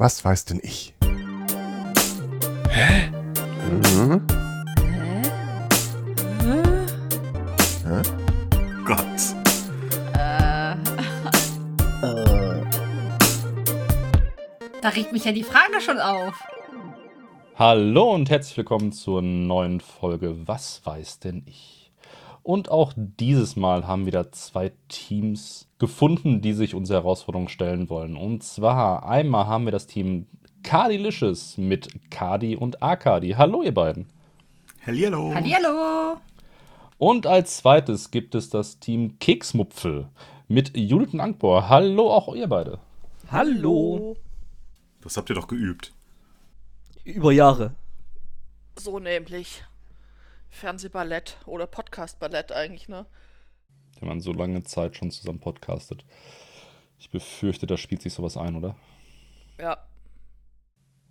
[0.00, 0.94] Was weiß denn ich?
[2.70, 3.10] Hä?
[3.68, 4.26] Mhm.
[4.80, 5.22] Hä?
[7.84, 8.02] Hä?
[8.86, 9.20] Gott.
[10.14, 10.74] Äh.
[14.80, 16.34] Da regt mich ja die Frage schon auf.
[17.56, 21.79] Hallo und herzlich willkommen zur neuen Folge Was weiß denn ich?
[22.50, 28.16] Und auch dieses Mal haben wieder zwei Teams gefunden, die sich unsere Herausforderung stellen wollen.
[28.16, 30.26] Und zwar einmal haben wir das Team
[30.64, 33.36] Cardilicious mit Cardi und Arkadi.
[33.38, 34.08] Hallo ihr beiden.
[34.84, 35.32] Hallihallo.
[35.32, 36.16] Hallihallo.
[36.98, 40.08] Und als zweites gibt es das Team Keksmupfel
[40.48, 41.68] mit Judith und Ankbor.
[41.68, 42.80] Hallo auch ihr beide.
[43.30, 44.16] Hallo.
[45.02, 45.92] Das habt ihr doch geübt.
[47.04, 47.76] Über Jahre.
[48.76, 49.62] So nämlich.
[50.50, 53.06] Fernsehballett oder Podcastballett eigentlich, ne?
[53.98, 56.04] Wenn man so lange Zeit schon zusammen podcastet.
[56.98, 58.76] Ich befürchte, da spielt sich sowas ein, oder?
[59.58, 59.78] Ja.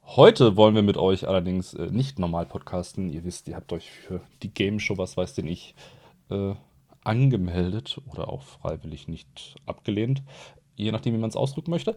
[0.04, 3.10] Heute wollen wir mit euch allerdings äh, nicht normal podcasten.
[3.10, 5.76] Ihr wisst, ihr habt euch für die Game Show, was weiß denn ich,
[6.30, 6.56] äh,
[7.04, 10.24] angemeldet oder auch freiwillig nicht abgelehnt.
[10.76, 11.96] Je nachdem, wie man es ausdrücken möchte.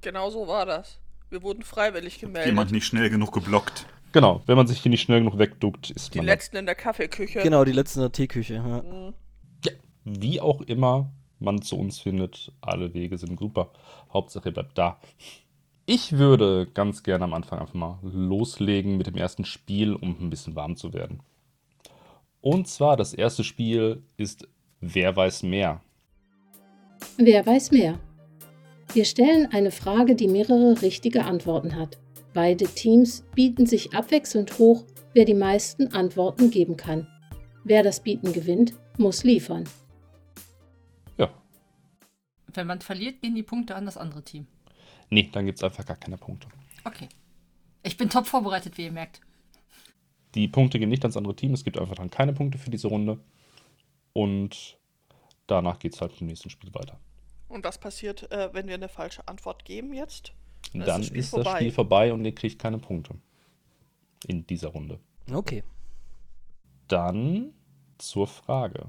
[0.00, 0.98] Genau so war das.
[1.30, 2.46] Wir wurden freiwillig Hat gemeldet.
[2.46, 3.86] jemand nicht schnell genug geblockt.
[4.12, 6.32] Genau, wenn man sich hier nicht schnell genug wegduckt, ist die man da.
[6.32, 7.40] letzten in der Kaffeeküche.
[7.42, 8.54] Genau, die letzten in der Teeküche.
[8.54, 8.82] Ja.
[8.82, 9.14] Mhm.
[10.04, 13.70] Wie auch immer man zu uns findet, alle Wege sind super.
[14.12, 14.98] Hauptsache, ihr bleibt da.
[15.86, 20.30] Ich würde ganz gerne am Anfang einfach mal loslegen mit dem ersten Spiel, um ein
[20.30, 21.20] bisschen warm zu werden.
[22.40, 24.48] Und zwar das erste Spiel ist
[24.80, 25.82] Wer weiß mehr?
[27.18, 27.98] Wer weiß mehr?
[28.94, 31.98] Wir stellen eine Frage, die mehrere richtige Antworten hat.
[32.32, 37.06] Beide Teams bieten sich abwechselnd hoch, wer die meisten Antworten geben kann.
[37.64, 39.64] Wer das Bieten gewinnt, muss liefern.
[41.18, 41.28] Ja,
[42.54, 44.46] Wenn man verliert, gehen die Punkte an das andere Team.
[45.10, 46.48] nee, dann gibt es einfach gar keine Punkte.
[46.84, 47.08] Okay.
[47.82, 49.20] Ich bin top vorbereitet, wie ihr merkt.
[50.34, 52.86] Die Punkte gehen nicht ans andere Team, es gibt einfach dann keine Punkte für diese
[52.88, 53.18] Runde.
[54.12, 54.78] Und
[55.46, 56.98] danach geht es halt im nächsten Spiel weiter.
[57.48, 60.32] Und was passiert, äh, wenn wir eine falsche Antwort geben jetzt?
[60.72, 61.58] Dann ist dann das Spiel ist das vorbei.
[61.58, 63.14] Spiel vorbei und ihr kriegt keine Punkte.
[64.26, 64.98] In dieser Runde.
[65.32, 65.62] Okay.
[66.88, 67.52] Dann
[67.98, 68.86] zur Frage.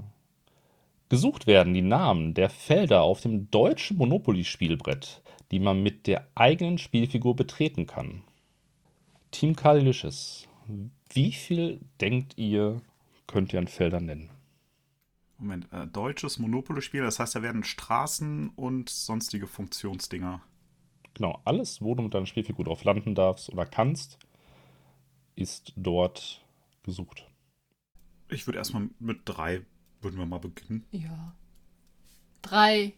[1.08, 6.78] Gesucht werden die Namen der Felder auf dem deutschen Monopoly-Spielbrett, die man mit der eigenen
[6.78, 8.22] Spielfigur betreten kann.
[9.30, 10.48] Team Carlicious,
[11.10, 12.80] wie viel denkt ihr,
[13.26, 14.30] könnt ihr an Feldern nennen?
[15.38, 20.40] Moment, äh, deutsches Monopoly-Spiel, das heißt, da werden Straßen und sonstige Funktionsdinger.
[21.14, 24.18] Genau, alles, wo du mit deiner Spielfigur drauf landen darfst oder kannst,
[25.36, 26.44] ist dort
[26.82, 27.28] gesucht.
[28.28, 29.62] Ich würde erstmal mit drei,
[30.00, 30.86] würden wir mal beginnen.
[30.90, 31.34] Ja.
[32.40, 32.94] Drei.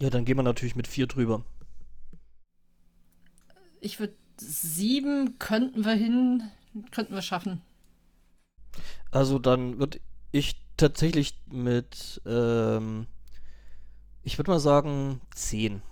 [0.00, 1.44] Ja, dann gehen wir natürlich mit vier drüber.
[3.80, 6.42] Ich würde sieben könnten wir hin,
[6.90, 7.62] könnten wir schaffen.
[9.10, 10.00] Also dann würde
[10.32, 13.06] ich tatsächlich mit, ähm,
[14.22, 15.82] ich würde mal sagen, zehn.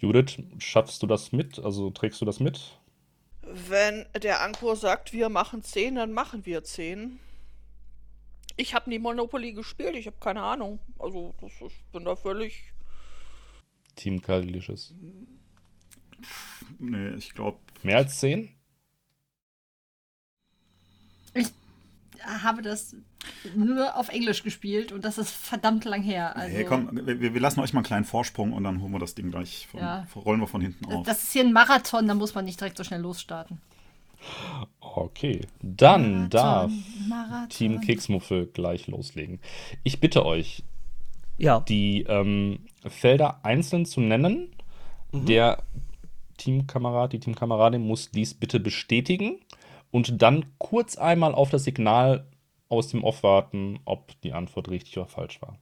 [0.00, 1.58] Judith, schaffst du das mit?
[1.58, 2.78] Also trägst du das mit?
[3.42, 7.18] Wenn der Ankur sagt, wir machen 10, dann machen wir 10.
[8.56, 10.80] Ich habe nie Monopoly gespielt, ich habe keine Ahnung.
[10.98, 12.72] Also, das, ich bin da völlig.
[13.96, 14.94] Team Carlicious.
[16.78, 18.50] Nee, ich glaube, Mehr als 10?
[22.22, 22.94] Habe das
[23.54, 26.36] nur auf Englisch gespielt und das ist verdammt lang her.
[26.36, 28.98] Also, hey, komm, wir, wir lassen euch mal einen kleinen Vorsprung und dann holen wir
[28.98, 30.06] das Ding gleich, von, Ja.
[30.16, 31.06] rollen wir von hinten auf.
[31.06, 33.60] Das ist hier ein Marathon, da muss man nicht direkt so schnell losstarten.
[34.80, 36.70] Okay, dann darf
[37.08, 37.48] Marathon.
[37.48, 39.40] Team Keksmuffel gleich loslegen.
[39.82, 40.62] Ich bitte euch,
[41.38, 41.60] Ja.
[41.60, 44.48] die ähm, Felder einzeln zu nennen.
[45.12, 45.62] Der
[46.36, 49.38] Teamkamerad, die Teamkameradin muss dies bitte bestätigen
[49.90, 52.24] und dann kurz einmal auf das Signal
[52.70, 55.58] aus dem Off warten, ob die Antwort richtig oder falsch war.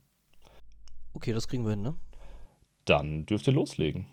[1.15, 1.97] Okay, das kriegen wir hin, ne?
[2.85, 4.07] Dann dürft ihr loslegen.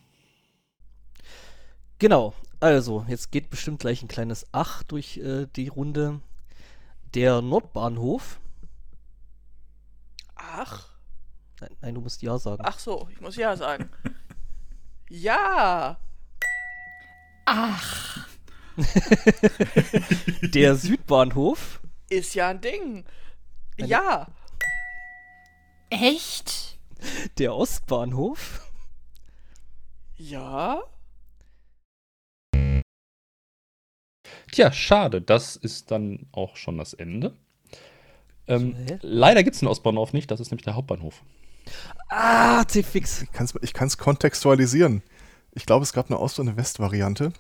[2.00, 2.34] Genau.
[2.60, 6.22] Also, jetzt geht bestimmt gleich ein kleines Ach durch äh, die Runde.
[7.14, 8.40] Der Nordbahnhof.
[10.36, 10.90] Ach,
[11.62, 12.62] Nein, nein, du musst Ja sagen.
[12.66, 13.90] ach so, ich muss ja sagen.
[15.10, 15.98] ja!
[17.46, 18.28] Ach,
[20.42, 21.82] Der Südbahnhof.
[22.10, 23.06] Ist ja ein Ding.
[23.78, 24.28] Eine- Ja!
[25.90, 26.78] echt?
[27.38, 28.62] Der Ostbahnhof.
[30.18, 30.82] Ja?
[34.52, 37.36] Tja, schade, das ist dann auch schon das Ende.
[38.48, 41.22] Ähm, So, leider gibt es den Ostbahnhof nicht, das ist nämlich der Hauptbahnhof.
[42.10, 43.24] Ah, C-Fix.
[43.24, 45.02] Ich kann es ich kann's kontextualisieren.
[45.52, 47.34] Ich glaube, es gab eine Ost- und eine Westvariante.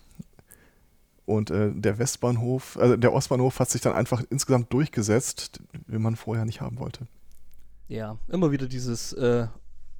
[1.25, 6.15] Und äh, der Westbahnhof, also der Ostbahnhof hat sich dann einfach insgesamt durchgesetzt, wie man
[6.15, 7.07] vorher nicht haben wollte.
[7.87, 9.47] Ja, immer wieder dieses äh,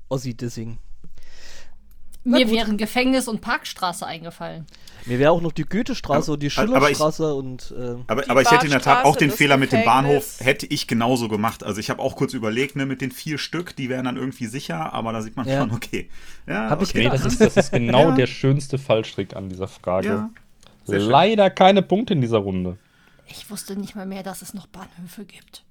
[0.09, 0.77] Ossi-Dissing.
[2.27, 4.65] Mir wären Gefängnis und Parkstraße eingefallen.
[5.05, 8.41] Mir wäre auch noch die Goethestraße und die aber ich- Schillerstraße und äh, Aber, aber
[8.41, 9.85] ich hätte in der Tat auch den Fehler mit dem.
[9.85, 11.63] Bahnhof, hätte ich genauso gemacht.
[11.63, 14.47] Also ich habe auch kurz überlegt, ne, mit den vier Stück, die wären dann irgendwie
[14.47, 15.59] sicher, aber da sieht man Ja.
[15.59, 16.09] schon, okay.
[16.47, 16.97] Ja, Hab ich okay.
[16.97, 17.25] Nee, gedacht.
[17.25, 18.15] das ist, das ist genau Ja.
[18.15, 20.07] der schönste Fallstrick an dieser Frage.
[20.07, 20.29] Ja.
[20.87, 22.77] Leider keine Punkte in dieser Runde.
[23.27, 25.63] Ich wusste nicht mal mehr, dass es noch Bahnhöfe gibt.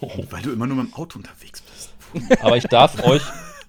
[0.30, 1.94] Weil du immer nur mit dem Auto unterwegs bist.
[2.42, 3.22] Aber ich darf euch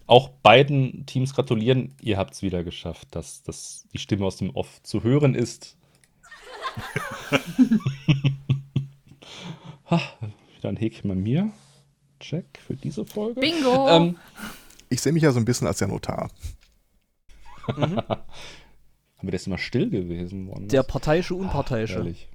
[0.07, 1.93] auch beiden Teams gratulieren.
[2.01, 5.77] Ihr habt es wieder geschafft, dass, dass die Stimme aus dem Off zu hören ist.
[9.89, 10.01] ha,
[10.55, 11.51] wieder ein Häkchen bei mir.
[12.19, 13.39] Check für diese Folge.
[13.39, 13.87] Bingo!
[13.89, 14.17] Ähm,
[14.89, 16.29] Ich sehe mich ja so ein bisschen als der Notar.
[19.17, 20.47] haben wir das immer still gewesen?
[20.47, 20.67] Worden?
[20.67, 21.95] der parteiische Unparteiische.
[21.95, 22.29] Herrlich.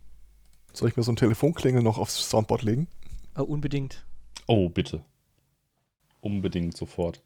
[0.72, 2.88] Soll ich mir so einen Telefonklingel noch aufs Soundboard legen?
[3.36, 4.04] Äh, unbedingt.
[4.46, 5.04] Oh, bitte.
[6.20, 7.22] Unbedingt sofort.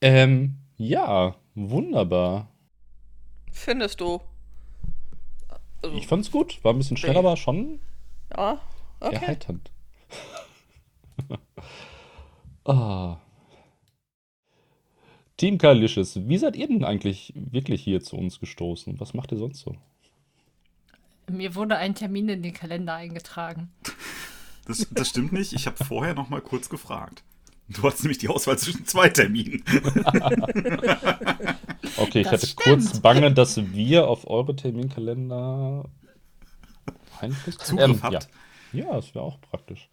[0.00, 2.48] Ähm, ja, wunderbar.
[3.52, 4.20] Findest du?
[5.82, 6.62] Also, Ich fand's gut.
[6.62, 7.80] War ein bisschen schneller, aber schon
[8.36, 8.60] ja,
[9.00, 9.14] okay.
[9.14, 9.70] erheiternd.
[12.64, 13.18] ah.
[15.38, 19.00] Team Kalicious, wie seid ihr denn eigentlich wirklich hier zu uns gestoßen?
[19.00, 19.74] Was macht ihr sonst so?
[21.30, 23.70] Mir wurde ein Termin in den Kalender eingetragen.
[24.66, 25.52] Das, das stimmt nicht.
[25.52, 27.22] Ich habe vorher noch mal kurz gefragt.
[27.68, 29.62] Du hattest nämlich die Auswahl zwischen zwei Terminen.
[31.96, 32.64] Okay, ich Das hatte stimmt.
[32.64, 35.84] kurz Bange, dass wir auf eure Terminkalender
[37.20, 38.28] Einfluss Zugriff habt.
[38.72, 39.88] Ja, ja das wäre auch praktisch.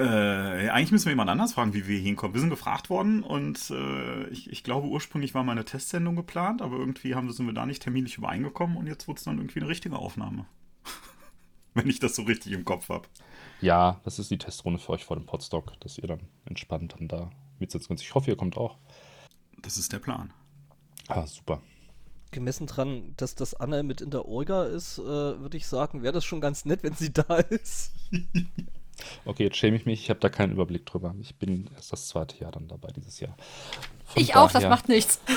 [0.00, 2.32] Äh, eigentlich müssen wir jemand anders fragen, wie wir hier hinkommen.
[2.32, 6.62] Wir sind gefragt worden und äh, ich, ich glaube, ursprünglich war mal eine Testsendung geplant,
[6.62, 9.60] aber irgendwie haben, sind wir da nicht terminlich übereingekommen und jetzt wurde es dann irgendwie
[9.60, 10.46] eine richtige Aufnahme.
[11.74, 13.08] Wenn ich das so richtig im Kopf habe.
[13.60, 17.06] Ja, das ist die Testrunde für euch vor dem Podstock, dass ihr dann entspannt dann
[17.06, 18.00] da mitsitzen könnt.
[18.00, 18.78] Ich hoffe, ihr kommt auch.
[19.60, 20.32] Das ist der Plan.
[21.08, 21.60] Ah, super.
[22.30, 26.14] Gemessen dran, dass das Anna mit in der Orga ist, äh, würde ich sagen, wäre
[26.14, 27.92] das schon ganz nett, wenn sie da ist.
[29.24, 31.14] Okay, jetzt schäme ich mich, ich habe da keinen Überblick drüber.
[31.20, 33.36] Ich bin erst das zweite Jahr dann dabei dieses Jahr.
[34.04, 35.20] Von ich auch, das daher- macht nichts.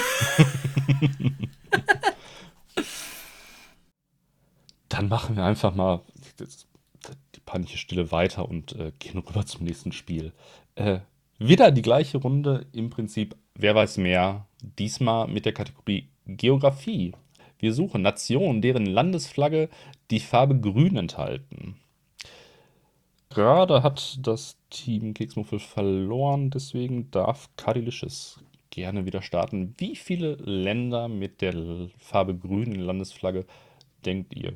[4.90, 6.02] Dann machen wir einfach mal
[6.40, 10.34] die peinliche Stille weiter und äh, gehen rüber zum nächsten Spiel.
[10.76, 11.00] Äh,
[11.40, 17.14] wieder die gleiche Runde, im Prinzip, wer weiß mehr, diesmal mit der Kategorie Geografie.
[17.60, 19.70] Wir suchen Nationen, deren Landesflagge
[20.12, 21.76] die Farbe grün enthalten.
[23.34, 28.40] Gerade hat das Team Keksmuffel verloren, deswegen darf Cadilicious
[28.70, 29.74] gerne wieder starten.
[29.78, 33.46] Wie viele Länder mit der Farbe grün in der Landesflagge
[34.06, 34.56] denkt ihr?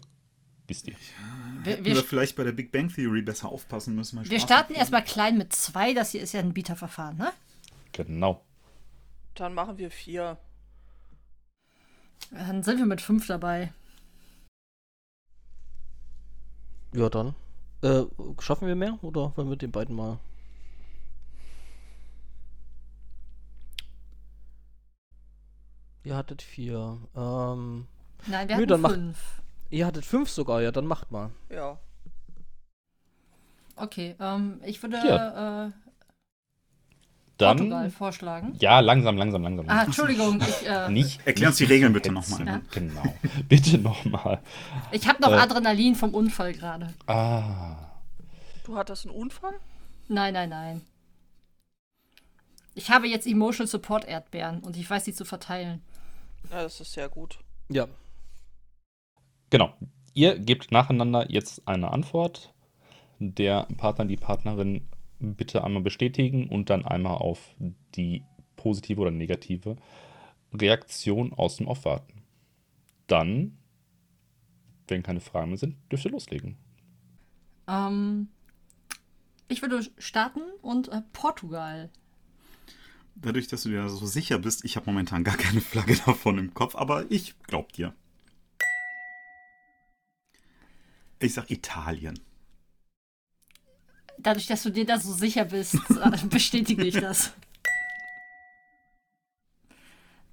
[0.67, 0.95] Wisst ihr?
[1.63, 4.17] Wir, Hätten wir, wir vielleicht bei der Big Bang Theory besser aufpassen müssen.
[4.17, 5.93] wir Spaß starten erstmal klein mit zwei.
[5.93, 7.31] Das hier ist ja ein Bieterverfahren, ne?
[7.93, 8.43] Genau.
[9.33, 10.37] Dann machen wir vier.
[12.31, 13.71] Dann sind wir mit fünf dabei.
[16.93, 17.33] Ja, dann.
[17.81, 18.03] Äh,
[18.39, 20.19] schaffen wir mehr oder wollen wir den beiden mal?
[26.03, 26.97] Ihr hattet vier.
[27.15, 27.87] Ähm,
[28.27, 29.41] Nein, wir Nö, hatten fünf.
[29.69, 31.31] ihr hattet fünf sogar, ja, dann macht mal.
[31.49, 31.77] Ja.
[33.75, 35.67] Okay, ähm, ich würde Ja.
[35.67, 35.71] äh,
[37.37, 37.57] Dann.
[37.57, 38.55] Portugal vorschlagen.
[38.59, 39.69] Ja, langsam, langsam, langsam.
[39.69, 41.19] Ah, Entschuldigung, ich, äh, Nicht.
[41.25, 42.61] Erklär uns die Regeln bitte nochmal.
[42.71, 43.03] Genau.
[43.47, 44.41] Bitte nochmal.
[44.91, 45.35] ich habe noch Äh.
[45.35, 46.93] Adrenalin vom Unfall gerade.
[47.05, 47.75] Ah.
[48.63, 49.53] Du hattest einen Unfall?
[50.07, 50.81] Nein, nein, nein.
[52.73, 55.81] Ich habe jetzt Emotional Support Erdbeeren und ich weiß sie zu verteilen.
[56.51, 57.39] Ja, das ist sehr gut.
[57.69, 57.87] Ja.
[59.49, 59.73] Genau.
[60.13, 62.53] Ihr gebt nacheinander jetzt eine Antwort.
[63.19, 64.87] Der Partner, die Partnerin
[65.19, 67.55] bitte einmal bestätigen und dann einmal auf
[67.95, 68.23] die
[68.55, 69.77] positive oder negative
[70.53, 72.21] Reaktion aus dem Off warten.
[73.07, 73.57] Dann,
[74.87, 76.57] wenn keine Fragen mehr sind, dürft ihr loslegen.
[77.67, 78.29] Ähm,
[79.47, 81.89] ich würde starten und äh, Portugal.
[83.15, 86.53] Dadurch, dass du dir so sicher bist, ich habe momentan gar keine Flagge davon im
[86.53, 87.93] Kopf, aber ich glaub dir.
[91.19, 92.19] Ich sag Italien.
[94.19, 95.77] Dadurch, dass du dir da so sicher bist,
[96.29, 97.33] bestätige ich das.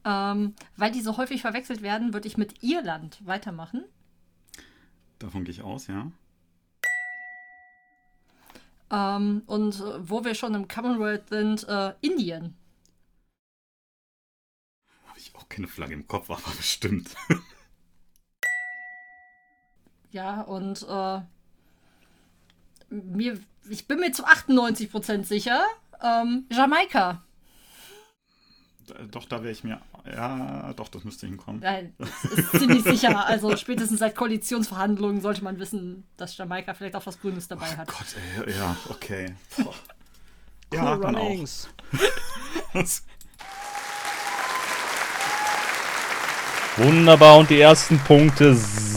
[0.04, 3.84] Ähm, weil die so häufig verwechselt werden, würde ich mit Irland weitermachen.
[5.18, 6.10] Davon gehe ich aus, ja.
[8.90, 12.54] Ähm, und äh, wo wir schon im Commonwealth sind, äh, Indien.
[15.06, 17.14] Habe ich auch keine Flagge im Kopf, aber bestimmt.
[20.10, 21.20] Ja, und äh,
[22.88, 25.64] mir, ich bin mir zu 98% sicher,
[26.02, 27.22] ähm, Jamaika.
[29.10, 29.80] Doch, da wäre ich mir.
[30.04, 31.62] Ja, doch, das müsste hinkommen.
[31.62, 33.24] Nein, das ist ziemlich sicher.
[33.26, 37.88] Also spätestens seit Koalitionsverhandlungen sollte man wissen, dass Jamaika vielleicht auch was Grünes dabei hat.
[37.88, 38.14] Gott,
[38.46, 39.34] ey, ja, okay.
[39.56, 39.74] Boah.
[40.70, 41.22] Cool Ja, dann auch.
[41.30, 41.68] Runnings.
[46.76, 48.93] Wunderbar, und die ersten Punkte sind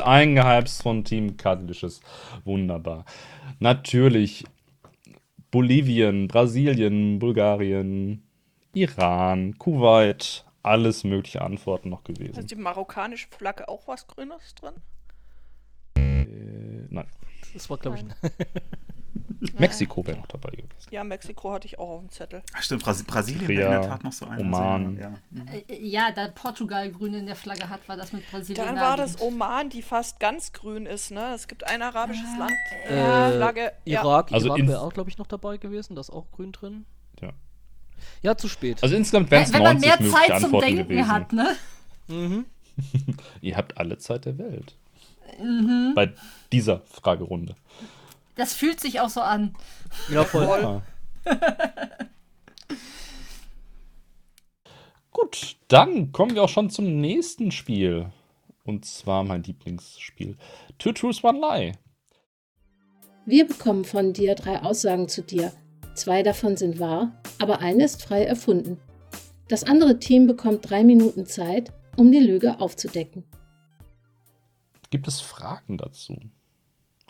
[0.00, 2.00] eingeheimst von Team Kadlisches.
[2.44, 3.04] Wunderbar.
[3.60, 4.44] Natürlich
[5.50, 8.22] Bolivien, Brasilien, Bulgarien,
[8.72, 12.38] Iran, Kuwait, alles mögliche Antworten noch gewesen.
[12.38, 14.74] Ist die marokkanische Flagge auch was Grünes drin?
[15.96, 17.06] Äh, nein,
[17.52, 18.04] Das war, glaube ich.
[19.58, 20.88] Mexiko wäre noch dabei gewesen.
[20.90, 22.42] Ja, Mexiko hatte ich auch auf dem Zettel.
[22.54, 24.40] Ach, stimmt, Brasi Brasilien wäre in der Tat noch so ein.
[24.40, 24.96] Oman.
[24.98, 25.12] Ja.
[25.68, 28.64] Äh, Ja, da Portugal Grüne in der Flagge hat, war das mit Brasilien.
[28.64, 29.20] Dann war das.
[29.20, 31.32] Oman, die fast ganz grün ist, ne?
[31.34, 32.52] Es gibt ein arabisches Land.
[32.86, 33.72] Äh, Flagge.
[33.84, 34.02] Ja.
[34.02, 35.94] Irak, Also Irak wäre auch, glaube ich, noch dabei gewesen.
[35.94, 36.84] Da ist auch grün drin.
[37.20, 37.30] Ja.
[38.22, 38.82] Ja, zu spät.
[38.82, 41.08] Also insgesamt wären es Wenn man 90 mehr Zeit zum Antworten Denken gewesen.
[41.10, 41.56] hat, ne?
[42.08, 42.46] mhm.
[43.40, 44.76] Ihr habt alle Zeit der Welt.
[45.40, 45.92] Mhm.
[45.94, 46.12] Bei
[46.52, 47.54] dieser Fragerunde.
[48.34, 49.54] Das fühlt sich auch so an.
[50.08, 50.82] Ja, voll.
[55.12, 58.10] Gut, dann kommen wir auch schon zum nächsten Spiel.
[58.64, 60.36] Und zwar mein Lieblingsspiel.
[60.78, 61.72] Two Truths, One Lie.
[63.26, 65.52] Wir bekommen von dir drei Aussagen zu dir.
[65.94, 68.80] Zwei davon sind wahr, aber eine ist frei erfunden.
[69.48, 73.24] Das andere Team bekommt drei Minuten Zeit, um die Lüge aufzudecken.
[74.90, 76.16] Gibt es Fragen dazu?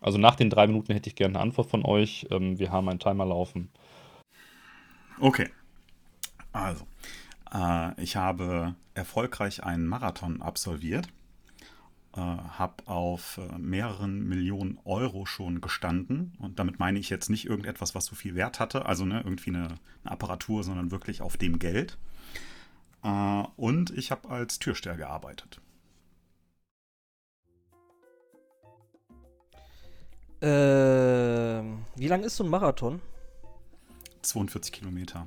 [0.03, 2.27] Also nach den drei Minuten hätte ich gerne eine Antwort von euch.
[2.31, 3.71] Ähm, wir haben einen Timer laufen.
[5.19, 5.49] Okay.
[6.53, 6.87] Also,
[7.55, 11.09] äh, ich habe erfolgreich einen Marathon absolviert,
[12.15, 17.47] äh, habe auf äh, mehreren Millionen Euro schon gestanden und damit meine ich jetzt nicht
[17.47, 19.69] irgendetwas, was so viel Wert hatte, also ne, irgendwie eine,
[20.05, 21.97] eine Apparatur, sondern wirklich auf dem Geld.
[23.03, 25.62] Äh, und ich habe als Türsteher gearbeitet.
[30.43, 33.01] Ähm, wie lang ist so ein Marathon?
[34.23, 35.27] 42 Kilometer.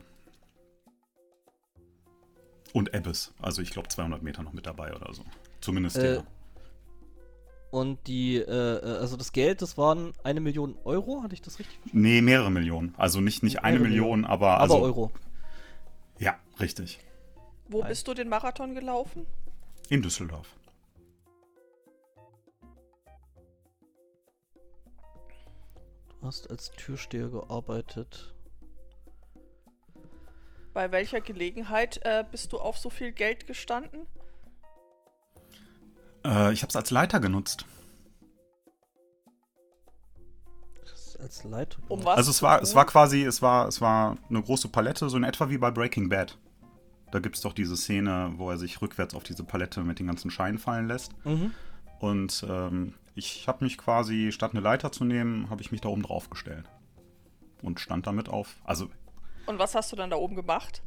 [2.73, 5.23] Und Ebbes, also ich glaube 200 Meter noch mit dabei oder so.
[5.61, 6.23] Zumindest Äh, der.
[7.71, 11.59] Und die, äh, äh, also das Geld, das waren eine Million Euro, hatte ich das
[11.59, 11.79] richtig?
[11.93, 12.93] Nee, mehrere Millionen.
[12.97, 14.51] Also nicht, nicht eine Million, aber.
[14.55, 15.11] Aber Also, Euro.
[16.19, 16.99] Ja, richtig.
[17.67, 17.89] Wo Nein.
[17.89, 19.25] bist du den Marathon gelaufen?
[19.89, 20.47] In Düsseldorf.
[26.25, 28.33] Hast als Türsteher gearbeitet.
[30.73, 34.07] Bei welcher Gelegenheit äh, bist du auf so viel Geld gestanden?
[36.25, 37.65] Äh, ich habe es als Leiter genutzt.
[41.19, 41.79] Als Leiter.
[41.87, 42.17] Um was?
[42.17, 45.23] also es war, es war quasi, es war, es war eine große Palette, so in
[45.23, 46.37] etwa wie bei Breaking Bad.
[47.11, 50.07] Da gibt es doch diese Szene, wo er sich rückwärts auf diese Palette mit den
[50.07, 51.13] ganzen Scheinen fallen lässt.
[51.25, 51.51] Mhm.
[51.99, 55.89] Und ähm, ich habe mich quasi, statt eine Leiter zu nehmen, habe ich mich da
[55.89, 56.65] oben drauf gestellt.
[57.61, 58.57] Und stand damit auf.
[58.65, 58.89] Also,
[59.45, 60.83] Und was hast du dann da oben gemacht?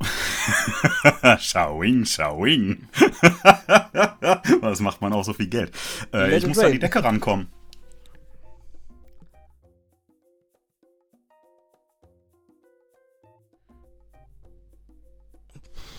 [1.38, 2.88] Shawing, Shawing.
[4.60, 5.72] Was macht man auch so viel Geld?
[6.12, 6.78] Äh, ich muss an die.
[6.78, 7.48] Decke rankommen.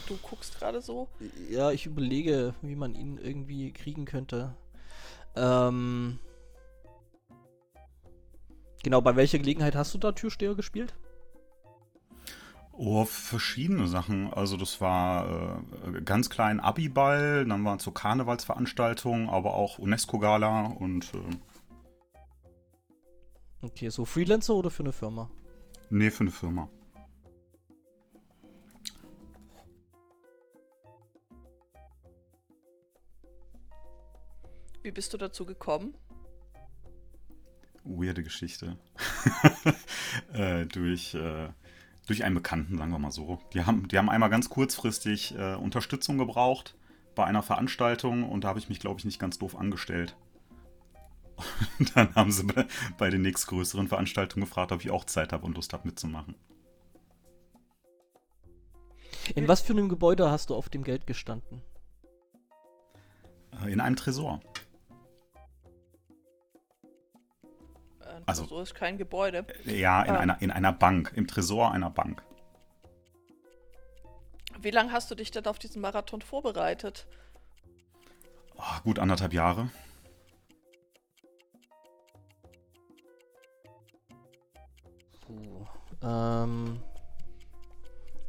[0.08, 1.08] Du guckst gerade so.
[1.50, 4.56] Ja, ich überlege, wie man ihn irgendwie kriegen könnte.
[5.36, 6.20] Ähm.
[8.84, 10.94] Genau, bei welcher Gelegenheit hast du da Türsteher gespielt?
[12.76, 14.34] Oh, verschiedene Sachen.
[14.34, 15.64] Also das war
[15.96, 21.38] äh, ganz klein Abiball, dann waren so Karnevalsveranstaltungen, aber auch UNESCO-Gala und äh,
[23.62, 25.30] Okay, so Freelancer oder für eine Firma?
[25.90, 26.70] nee, für eine Firma.
[34.84, 35.96] Wie bist du dazu gekommen?
[37.86, 38.78] Weirde Geschichte.
[40.34, 41.50] äh, durch, äh,
[42.06, 43.40] durch einen Bekannten, sagen wir mal so.
[43.54, 46.76] Die haben, die haben einmal ganz kurzfristig äh, Unterstützung gebraucht
[47.16, 50.16] bei einer Veranstaltung und da habe ich mich, glaube ich, nicht ganz doof angestellt.
[51.80, 52.66] Und dann haben sie bei,
[52.98, 56.36] bei den nächstgrößeren Veranstaltungen gefragt, ob ich auch Zeit habe und Lust habe mitzumachen.
[59.36, 61.62] In was für einem Gebäude hast du auf dem Geld gestanden?
[63.62, 64.42] Äh, in einem Tresor.
[68.24, 69.46] Äh, Also- so ist kein Gebäude.
[69.66, 70.20] Ja, in, Ah.
[70.20, 72.24] einer, in einer Bank, im Tresor einer Bank.
[74.60, 77.06] Wie lange hast du dich denn auf diesen Marathon vorbereitet?
[78.56, 79.70] Oh, gut anderthalb Jahre.
[85.26, 85.66] Puh.
[86.02, 86.82] Ähm,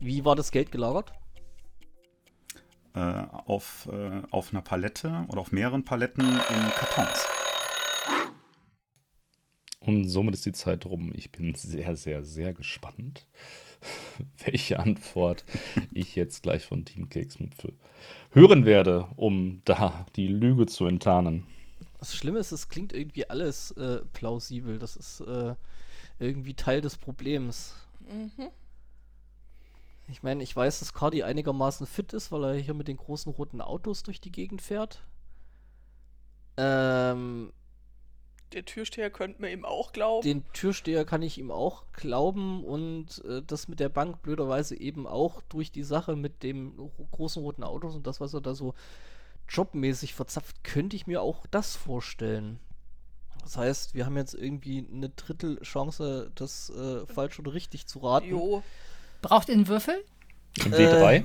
[0.00, 1.12] wie war das Geld gelagert?
[2.94, 3.00] Äh,
[3.46, 7.26] auf, äh, auf einer Palette oder auf mehreren Paletten in Kartons.
[9.86, 11.12] Und somit ist die Zeit rum.
[11.14, 13.26] Ich bin sehr, sehr, sehr gespannt,
[14.44, 15.44] welche Antwort
[15.92, 17.74] ich jetzt gleich von Team Keksmüpfel
[18.30, 21.46] hören werde, um da die Lüge zu enttarnen.
[21.98, 24.78] Das Schlimme ist, es klingt irgendwie alles äh, plausibel.
[24.78, 25.54] Das ist äh,
[26.18, 27.74] irgendwie Teil des Problems.
[28.00, 28.48] Mhm.
[30.08, 33.32] Ich meine, ich weiß, dass Cardi einigermaßen fit ist, weil er hier mit den großen
[33.32, 35.02] roten Autos durch die Gegend fährt.
[36.56, 37.52] Ähm,
[38.54, 40.22] Der Türsteher könnte mir eben auch glauben.
[40.22, 45.06] den Türsteher kann ich ihm auch glauben und äh, das mit der Bank blöderweise eben
[45.06, 48.54] auch durch die Sache mit dem ro- großen roten Autos und das, was er da
[48.54, 48.74] so
[49.48, 52.58] jobmäßig verzapft, könnte ich mir auch das vorstellen.
[53.42, 58.28] Das heißt, wir haben jetzt irgendwie eine Drittelchance, das äh, falsch oder richtig zu raten.
[58.30, 58.62] Jo.
[59.20, 60.02] Braucht ihr einen Würfel?
[60.64, 61.24] Im W3?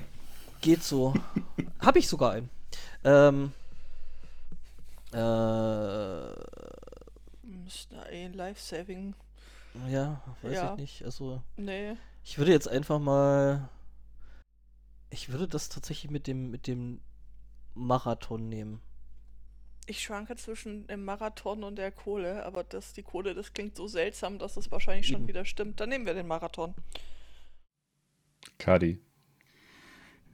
[0.62, 1.14] Geht so.
[1.80, 2.50] Hab ich sogar einen.
[3.06, 3.54] Ähm,
[5.14, 5.18] äh,
[7.70, 9.14] Müsste ein Life-Saving.
[9.90, 10.72] ja, weiß Ja.
[10.74, 11.04] ich nicht.
[11.06, 11.96] Also, Nee.
[12.24, 13.70] ich würde jetzt einfach mal.
[15.12, 17.00] Ich würde das tatsächlich mit dem, mit dem
[17.76, 18.82] Marathon nehmen.
[19.86, 23.88] Ich schwanke zwischen dem Marathon und der Kohle, aber das, die Kohle, das klingt so
[23.88, 25.28] seltsam, dass es wahrscheinlich schon Eben.
[25.28, 25.80] wieder stimmt.
[25.80, 26.74] Dann nehmen wir den Marathon.
[28.58, 29.00] Kadi.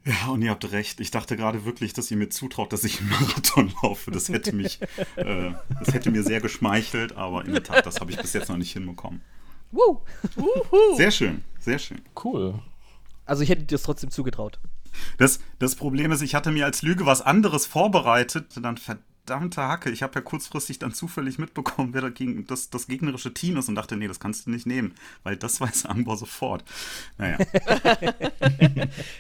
[0.05, 0.99] Ja, und ihr habt recht.
[0.99, 4.11] Ich dachte gerade wirklich, dass ihr mir zutraut, dass ich einen Marathon laufe.
[4.11, 4.79] Das hätte mich,
[5.15, 8.49] äh, das hätte mir sehr geschmeichelt, aber in der Tat, das habe ich bis jetzt
[8.49, 9.21] noch nicht hinbekommen.
[9.71, 10.01] Woo!
[10.95, 12.01] Sehr schön, sehr schön.
[12.23, 12.59] Cool.
[13.25, 14.59] Also ich hätte dir das trotzdem zugetraut.
[15.17, 18.53] Das, das Problem ist, ich hatte mir als Lüge was anderes vorbereitet.
[18.61, 18.77] Dann
[19.25, 19.89] verdammte Hacke.
[19.89, 23.75] Ich habe ja kurzfristig dann zufällig mitbekommen, wer dagegen das, das gegnerische Team ist und
[23.75, 26.63] dachte, nee, das kannst du nicht nehmen, weil das weiß Angbor sofort.
[27.17, 27.37] Naja,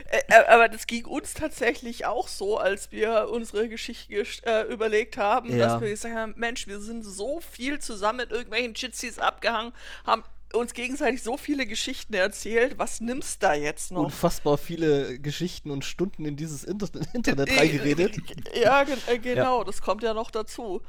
[0.09, 4.63] Äh, äh, aber das ging uns tatsächlich auch so, als wir unsere Geschichte gesch- äh,
[4.71, 5.67] überlegt haben, Ja.
[5.67, 9.73] dass wir gesagt haben, Mensch, wir sind so viel zusammen mit irgendwelchen Jitsis abgehangen,
[10.05, 10.23] haben
[10.55, 12.77] uns gegenseitig so viele Geschichten erzählt.
[12.77, 14.05] Was nimmst da jetzt noch?
[14.05, 18.17] Unfassbar viele Geschichten und Stunden in dieses Inter Internet reingeredet.
[18.61, 20.81] Ja, äh, genau, das kommt ja noch dazu.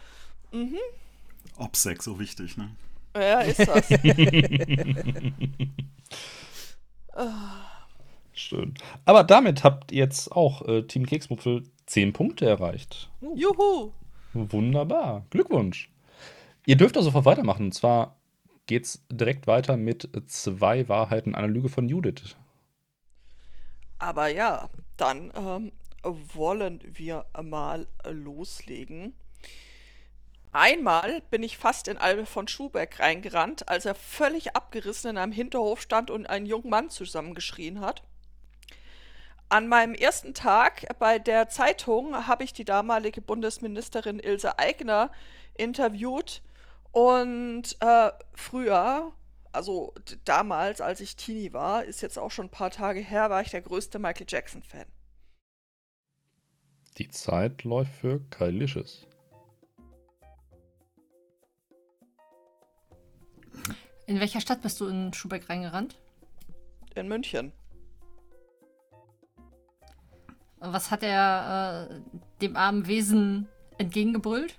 [1.56, 2.70] Obsec, so wichtig, ne?
[3.14, 3.88] Ja, ist das.
[8.34, 8.74] Schön.
[9.06, 13.10] Aber damit habt ihr jetzt auch äh, Team Keksmupfel 10 Punkte erreicht.
[13.34, 13.92] Juhu!
[14.34, 15.24] Wunderbar.
[15.30, 15.90] Glückwunsch.
[16.66, 17.66] Ihr dürft auch sofort weitermachen.
[17.66, 18.15] Und zwar
[18.66, 22.36] geht's direkt weiter mit zwei Wahrheiten, einer Lüge von Judith.
[23.98, 29.14] Aber ja, dann ähm, wollen wir mal loslegen.
[30.52, 35.32] Einmal bin ich fast in Albe von Schubeck reingerannt, als er völlig abgerissen in einem
[35.32, 38.02] Hinterhof stand und einen jungen Mann zusammengeschrien hat.
[39.48, 45.10] An meinem ersten Tag bei der Zeitung habe ich die damalige Bundesministerin Ilse Aigner
[45.56, 46.42] interviewt
[46.96, 49.12] und äh, früher,
[49.52, 49.92] also
[50.24, 53.50] damals, als ich Teenie war, ist jetzt auch schon ein paar Tage her, war ich
[53.50, 54.86] der größte Michael Jackson-Fan.
[56.96, 59.06] Die Zeit läuft für Kailicious.
[64.06, 65.98] In welcher Stadt bist du in Schubeck reingerannt?
[66.94, 67.52] In München.
[70.60, 72.00] Was hat er äh,
[72.40, 74.58] dem armen Wesen entgegengebrüllt?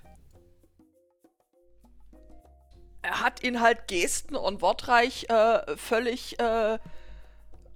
[3.08, 6.78] Er hat ihn halt gesten- und wortreich äh, völlig, äh,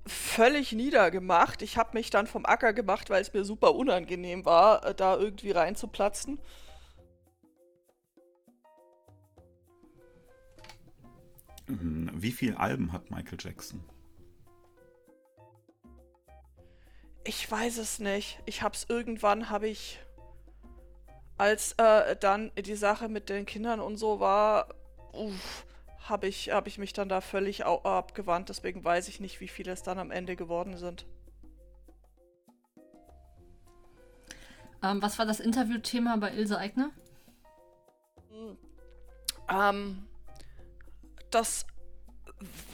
[0.04, 1.62] völlig niedergemacht.
[1.62, 5.16] Ich habe mich dann vom Acker gemacht, weil es mir super unangenehm war, äh, da
[5.16, 6.38] irgendwie reinzuplatzen.
[11.66, 13.82] Hm, Wie viele Alben hat Michael Jackson?
[17.24, 18.38] Ich weiß es nicht.
[18.44, 19.98] Ich hab's irgendwann, habe ich,
[21.38, 24.68] als äh, dann die Sache mit den Kindern und so war,
[26.08, 28.48] habe ich, hab ich mich dann da völlig abgewandt.
[28.48, 31.06] Deswegen weiß ich nicht, wie viele es dann am Ende geworden sind.
[34.82, 36.90] Ähm, was war das Interviewthema bei Ilse Aigner?
[39.48, 40.06] Ähm,
[41.30, 41.66] das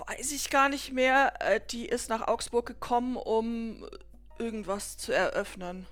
[0.07, 1.35] weiß ich gar nicht mehr.
[1.41, 3.87] Äh, die ist nach Augsburg gekommen, um
[4.39, 5.87] irgendwas zu eröffnen.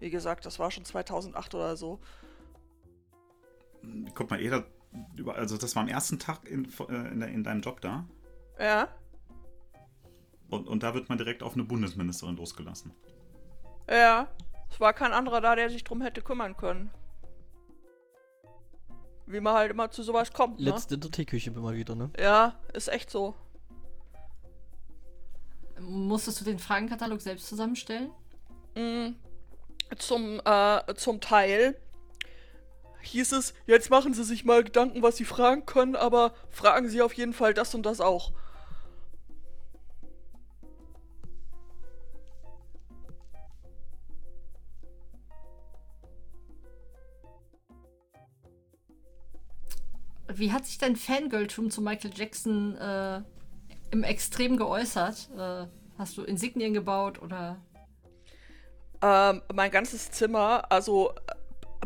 [0.00, 2.00] Wie gesagt, das war schon 2008 oder so.
[4.14, 4.64] Guck mal, Eda,
[5.16, 8.06] über- also das war am ersten Tag in, äh, in, in deinem Job da.
[8.58, 8.88] Ja.
[10.50, 12.92] Und, und da wird man direkt auf eine Bundesministerin losgelassen.
[13.88, 14.28] Ja,
[14.70, 16.90] es war kein anderer da, der sich drum hätte kümmern können.
[19.26, 20.70] Wie man halt immer zu sowas kommt, ne?
[20.70, 22.10] Letzte in der Teeküche immer wieder, ne?
[22.18, 23.34] Ja, ist echt so.
[25.80, 28.10] Musstest du den Fragenkatalog selbst zusammenstellen?
[28.74, 29.10] Mm,
[29.98, 31.76] Zum, äh, zum Teil
[33.00, 37.02] hieß es, jetzt machen Sie sich mal Gedanken, was Sie fragen können, aber fragen Sie
[37.02, 38.32] auf jeden Fall das und das auch.
[50.30, 53.22] Wie hat sich dein Fangirltum zu Michael Jackson äh,
[53.90, 55.30] im Extrem geäußert?
[55.36, 55.66] Äh,
[55.98, 57.60] hast du Insignien gebaut oder
[59.00, 61.34] Ähm, mein ganzes Zimmer, also äh,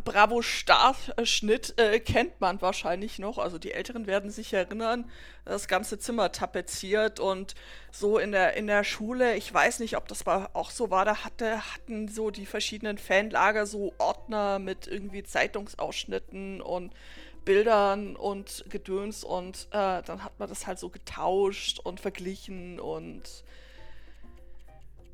[0.05, 3.39] Bravo Starschnitt äh, kennt man wahrscheinlich noch.
[3.39, 5.11] Also die Älteren werden sich erinnern,
[5.45, 7.55] das ganze Zimmer tapeziert und
[7.91, 9.37] so in der in der Schule.
[9.37, 11.05] Ich weiß nicht, ob das auch so war.
[11.05, 16.93] Da hatte hatten so die verschiedenen Fanlager so Ordner mit irgendwie Zeitungsausschnitten und
[17.45, 23.45] Bildern und Gedöns und äh, dann hat man das halt so getauscht und verglichen und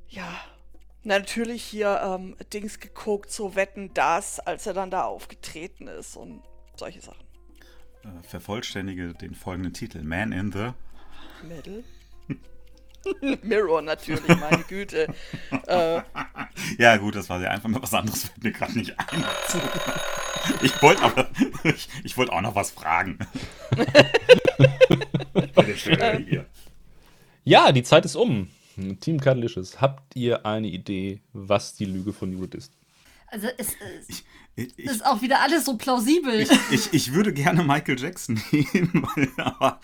[0.08, 0.40] ja,
[1.08, 6.42] natürlich hier ähm, Dings geguckt, so Wetten das, als er dann da aufgetreten ist und
[6.76, 7.24] solche Sachen.
[8.04, 10.68] Äh, vervollständige den folgenden Titel: Man in the.
[11.46, 11.82] Metal?
[13.42, 15.08] Mirror natürlich, meine Güte.
[15.66, 16.02] äh,
[16.78, 17.68] Ja, gut, das war sehr einfach.
[17.68, 19.24] Nur was anderes fällt mir gerade nicht ein.
[20.62, 21.28] Ich wollte aber.
[21.64, 23.18] Ich, ich wollte auch noch was fragen.
[25.54, 26.46] Bei der Stelle hier.
[27.44, 28.48] Ja, die Zeit ist um.
[29.00, 32.72] Team Cuddlicious, habt ihr eine Idee, was die Lüge von Judith ist?
[33.30, 34.24] Also es, es Ich,
[34.78, 36.40] ich, ist auch wieder alles so plausibel.
[36.40, 39.80] ich, ich, ich würde gerne Michael Jackson nehmen, aber,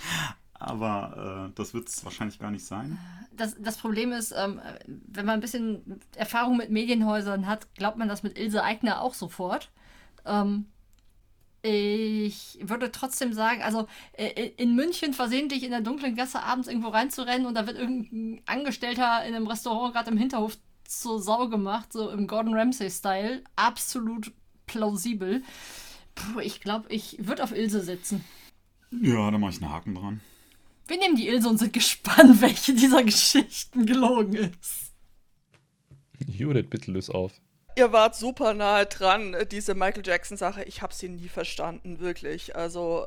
[0.55, 2.99] aber äh, das wird es wahrscheinlich gar nicht sein.
[3.33, 8.09] Das, das Problem ist, ähm, wenn man ein bisschen Erfahrung mit Medienhäusern hat, glaubt man
[8.09, 9.71] das mit Ilse Aigner auch sofort.
[10.25, 10.67] Ähm,
[11.67, 16.89] ich würde trotzdem sagen, also äh, in München versehentlich in der dunklen Gasse abends irgendwo
[16.89, 21.91] reinzurennen und da wird irgendein Angestellter in einem Restaurant gerade im Hinterhof zur Sau gemacht,
[21.91, 23.43] so im Gordon Ramsay-Style.
[23.57, 24.33] Absolut
[24.67, 25.43] plausibel.
[26.15, 28.23] Puh, ich glaube, ich würde auf Ilse setzen.
[28.91, 30.21] Ja, da mache ich einen Haken dran.
[30.87, 34.93] Wir nehmen die Ilse und sind gespannt, welche dieser Geschichten gelogen ist.
[36.27, 37.33] Judith, bitte löse auf.
[37.77, 40.65] Ihr wart super nahe dran, diese Michael Jackson-Sache.
[40.65, 42.57] Ich habe sie nie verstanden, wirklich.
[42.57, 43.07] Also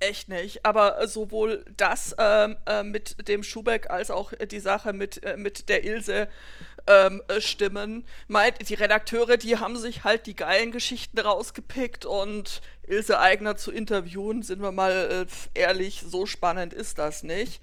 [0.00, 0.64] echt nicht.
[0.64, 5.68] Aber sowohl das ähm, äh, mit dem Schubeck als auch die Sache mit, äh, mit
[5.68, 6.28] der Ilse
[6.86, 8.04] ähm, äh, stimmen.
[8.26, 13.70] Meint, die Redakteure, die haben sich halt die geilen Geschichten rausgepickt und Ilse Eigner zu
[13.70, 17.60] interviewen, sind wir mal äh, ehrlich, so spannend ist das nicht.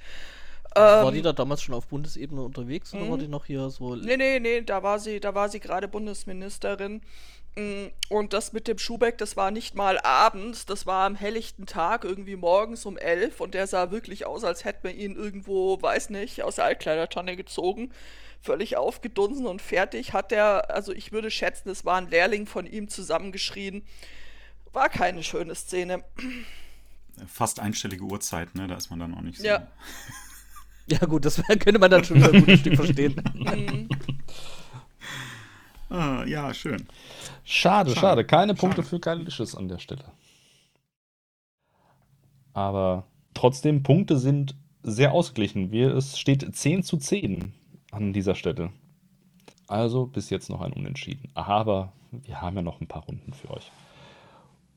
[0.80, 3.10] War Ähm, die da damals schon auf Bundesebene unterwegs oder mhm.
[3.10, 3.96] war die noch hier so.
[3.96, 7.02] Nee, nee, nee, da war sie, da war sie gerade Bundesministerin.
[7.58, 11.66] Mm, Und das mit dem Schubeck, das war nicht mal abends, das war am helllichten
[11.66, 13.42] Tag, irgendwie morgens um elf.
[13.42, 17.36] Und der sah wirklich aus, als hätte man ihn irgendwo, weiß nicht, aus der Altkleidertonne
[17.36, 17.92] gezogen.
[18.42, 22.68] Völlig aufgedunsen und fertig hat er, also ich würde schätzen, es war ein Lehrling von
[22.68, 23.84] ihm zusammengeschrien.
[24.72, 26.04] War keine schöne Szene.
[27.26, 28.68] Fast einstellige Uhrzeit, ne?
[28.68, 29.46] Da ist man dann auch nicht so.
[29.46, 29.68] Ja.
[30.90, 33.16] Ja, gut, das könnte man dann schon wieder ein gutes Stück verstehen.
[35.90, 36.86] Ah, ja, schön.
[37.46, 38.00] Schade, schade.
[38.02, 38.26] Schade.
[38.26, 38.90] Keine Punkte Schade.
[38.90, 40.04] für Cuddlicious an der Stelle.
[42.52, 45.72] Aber trotzdem, Punkte sind sehr ausgeglichen.
[45.72, 47.54] Wir, es steht 10 zu 10
[47.92, 48.72] an dieser Stelle.
[49.68, 51.30] Also bis jetzt noch ein Unentschieden.
[51.36, 53.72] Aber wir haben ja noch ein paar Runden für euch.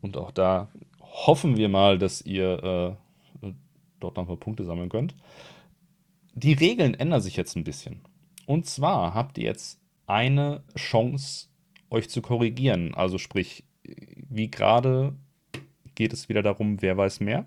[0.01, 0.68] Und auch da
[1.01, 2.96] hoffen wir mal, dass ihr
[3.42, 3.53] äh,
[3.99, 5.16] dort noch ein paar Punkte sammeln könnt.
[6.35, 8.01] Die Regeln ändern sich jetzt ein bisschen.
[8.47, 11.49] Und zwar habt ihr jetzt eine Chance,
[11.90, 12.95] euch zu korrigieren.
[12.95, 15.16] Also sprich, wie gerade
[15.95, 17.47] geht es wieder darum, wer weiß mehr.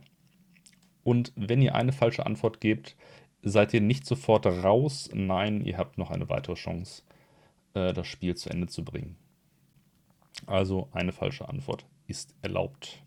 [1.04, 2.96] Und wenn ihr eine falsche Antwort gebt,
[3.42, 5.10] seid ihr nicht sofort raus.
[5.14, 7.04] Nein, ihr habt noch eine weitere Chance,
[7.74, 9.18] äh, das Spiel zu Ende zu bringen.
[10.46, 13.04] Also eine falsche Antwort ist erlaubt.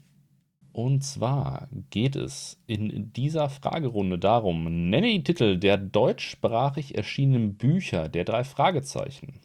[0.77, 8.11] Und zwar geht es in dieser Fragerunde darum, nenne die Titel der deutschsprachig erschienenen Bücher
[8.11, 9.41] der drei Fragezeichen.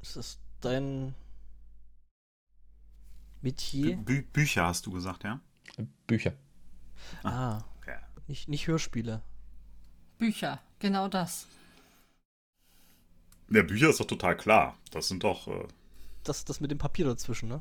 [0.00, 1.14] Ist das dein
[3.42, 3.98] Metier?
[3.98, 5.40] Bü Bücher hast du gesagt, ja?
[6.06, 6.32] Bücher.
[7.22, 8.00] Ah, Ja.
[8.26, 9.20] nicht, nicht Hörspiele.
[10.16, 11.46] Bücher, genau das.
[13.50, 14.78] Der Bücher ist doch total klar.
[14.90, 15.48] Das sind doch.
[15.48, 15.68] Äh,
[16.22, 17.60] Das, das mit dem Papier dazwischen, ne?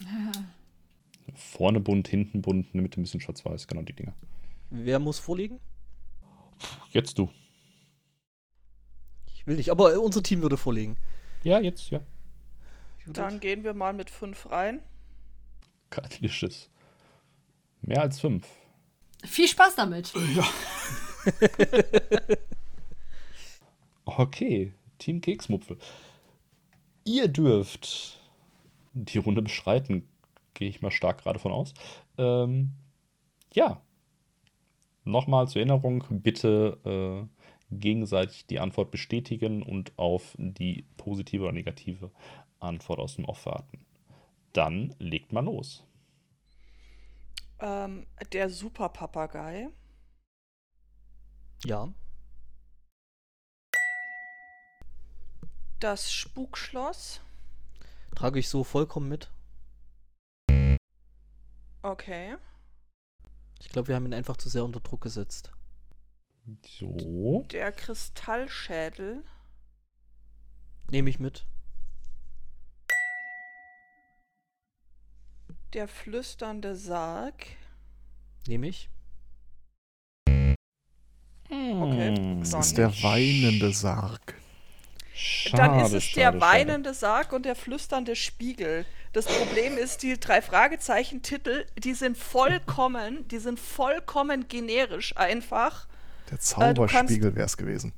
[1.34, 4.14] Vorne bunt, hinten bunt, in der Mitte ein bisschen schwarz-weiß, genau die Dinger.
[4.70, 5.60] Wer muss vorliegen?
[6.90, 7.30] Jetzt du.
[9.34, 10.96] Ich will nicht, aber äh, unser Team würde vorlegen.
[11.42, 12.00] Ja, jetzt, ja.
[13.00, 13.14] Judith?
[13.14, 14.80] Dann gehen wir mal mit fünf rein.
[16.20, 16.70] Delicious.
[17.82, 18.46] Mehr als fünf.
[19.24, 20.12] Viel Spaß damit.
[24.04, 25.78] Okay, Team Keksmupfel.
[27.04, 28.20] Ihr dürft
[28.92, 30.06] die Runde beschreiten,
[30.54, 31.74] gehe ich mal stark gerade von aus.
[32.18, 32.72] Ähm,
[33.52, 33.82] ja.
[35.04, 42.10] Nochmal zur Erinnerung, bitte äh, gegenseitig die Antwort bestätigen und auf die positive oder negative
[42.60, 43.84] Antwort aus dem Off warten.
[44.52, 45.84] Dann legt mal los.
[47.60, 49.68] Ähm, der Superpapagei.
[51.64, 51.92] Ja.
[55.80, 57.20] Das Spukschloss.
[58.14, 59.30] Trage ich so vollkommen mit.
[61.84, 62.36] Okay.
[63.60, 65.52] Ich glaube, wir haben ihn einfach zu sehr unter Druck gesetzt.
[66.80, 67.44] So.
[67.50, 69.22] Der Kristallschädel.
[70.90, 71.44] Nehme ich mit.
[75.74, 77.48] Der flüsternde Sarg.
[78.46, 78.88] Nehme ich.
[81.50, 82.16] Okay.
[82.16, 84.34] Hm, Das Dann ist der weinende Sarg.
[85.12, 88.86] Schade, Dann ist es der schade, weinende Sarg und der flüsternde Spiegel.
[89.14, 95.86] Das Problem ist, die drei Fragezeichen-Titel, die sind vollkommen, die sind vollkommen generisch einfach.
[96.30, 97.92] Der Äh, Zauberspiegel wäre es gewesen.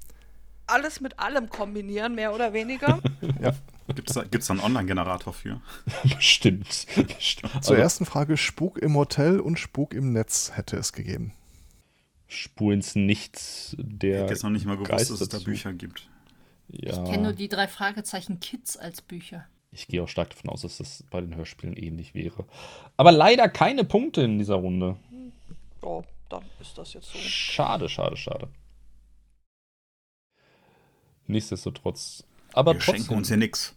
[0.67, 3.01] Alles mit allem kombinieren, mehr oder weniger.
[3.41, 3.53] Ja.
[3.95, 5.61] Gibt es da, gibt's da einen Online-Generator für?
[6.17, 6.87] Bestimmt.
[7.17, 7.53] Bestimmt.
[7.53, 11.33] Zur Also, ersten Frage: Spuk im Hotel und Spuk im Netz hätte es gegeben.
[12.27, 14.23] Spur ins Nichts Ich der.
[14.23, 15.39] hätte jetzt noch nicht mal gewusst, dass es da.
[15.39, 16.09] Bücher gibt.
[16.69, 19.47] Ja, Ich kenne nur die drei Fragezeichen Kids als Bücher.
[19.77, 22.45] Ich gehe auch stark davon aus, dass das bei den Hörspielen ähnlich wäre.
[22.97, 24.97] Aber leider keine Punkte in dieser Runde.
[25.83, 27.19] Oh, dann ist das jetzt so.
[27.19, 28.49] Schade, schade, schade.
[31.27, 32.25] Nichtsdestotrotz.
[32.55, 32.95] Aber Wir trotzdem.
[32.97, 33.75] schenken uns hier nix.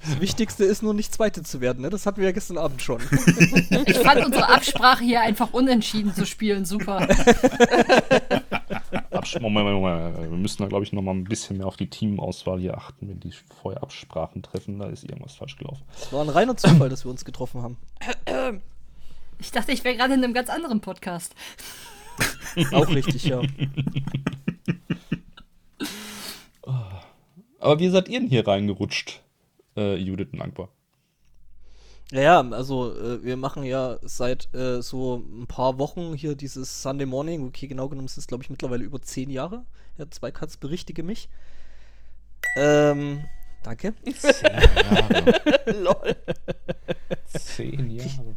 [0.00, 1.90] Das Wichtigste ist nur nicht Zweite zu werden, ne?
[1.90, 3.00] Das hatten wir ja gestern Abend schon.
[3.86, 7.06] Ich fand unsere Absprache hier einfach unentschieden zu spielen super.
[9.40, 10.30] Moment, Moment, Moment.
[10.30, 13.08] Wir müssen da, glaube ich, noch mal ein bisschen mehr auf die Teamauswahl hier achten,
[13.08, 14.78] wenn die vorher Absprachen treffen.
[14.78, 15.82] Da ist irgendwas falsch gelaufen.
[15.94, 17.76] Es war ein reiner Zufall, dass wir uns getroffen haben.
[19.38, 21.34] Ich dachte, ich wäre gerade in einem ganz anderen Podcast.
[22.72, 23.40] Auch richtig, ja.
[27.58, 29.20] Aber wie seid ihr denn hier reingerutscht,
[29.76, 30.68] äh, Judith und Angbar?
[32.12, 36.82] Ja, ja, also äh, wir machen ja seit äh, so ein paar Wochen hier dieses
[36.82, 37.46] Sunday Morning.
[37.46, 39.64] Okay, genau genommen ist es, glaube ich, mittlerweile über zehn Jahre.
[39.96, 41.30] Ja, zwei Cuts berichtige mich.
[42.54, 43.24] Ähm,
[43.62, 43.94] danke.
[44.14, 44.44] Zehn
[44.90, 45.40] Jahre.
[45.82, 46.16] Lol.
[47.32, 48.36] Zehn Jahre.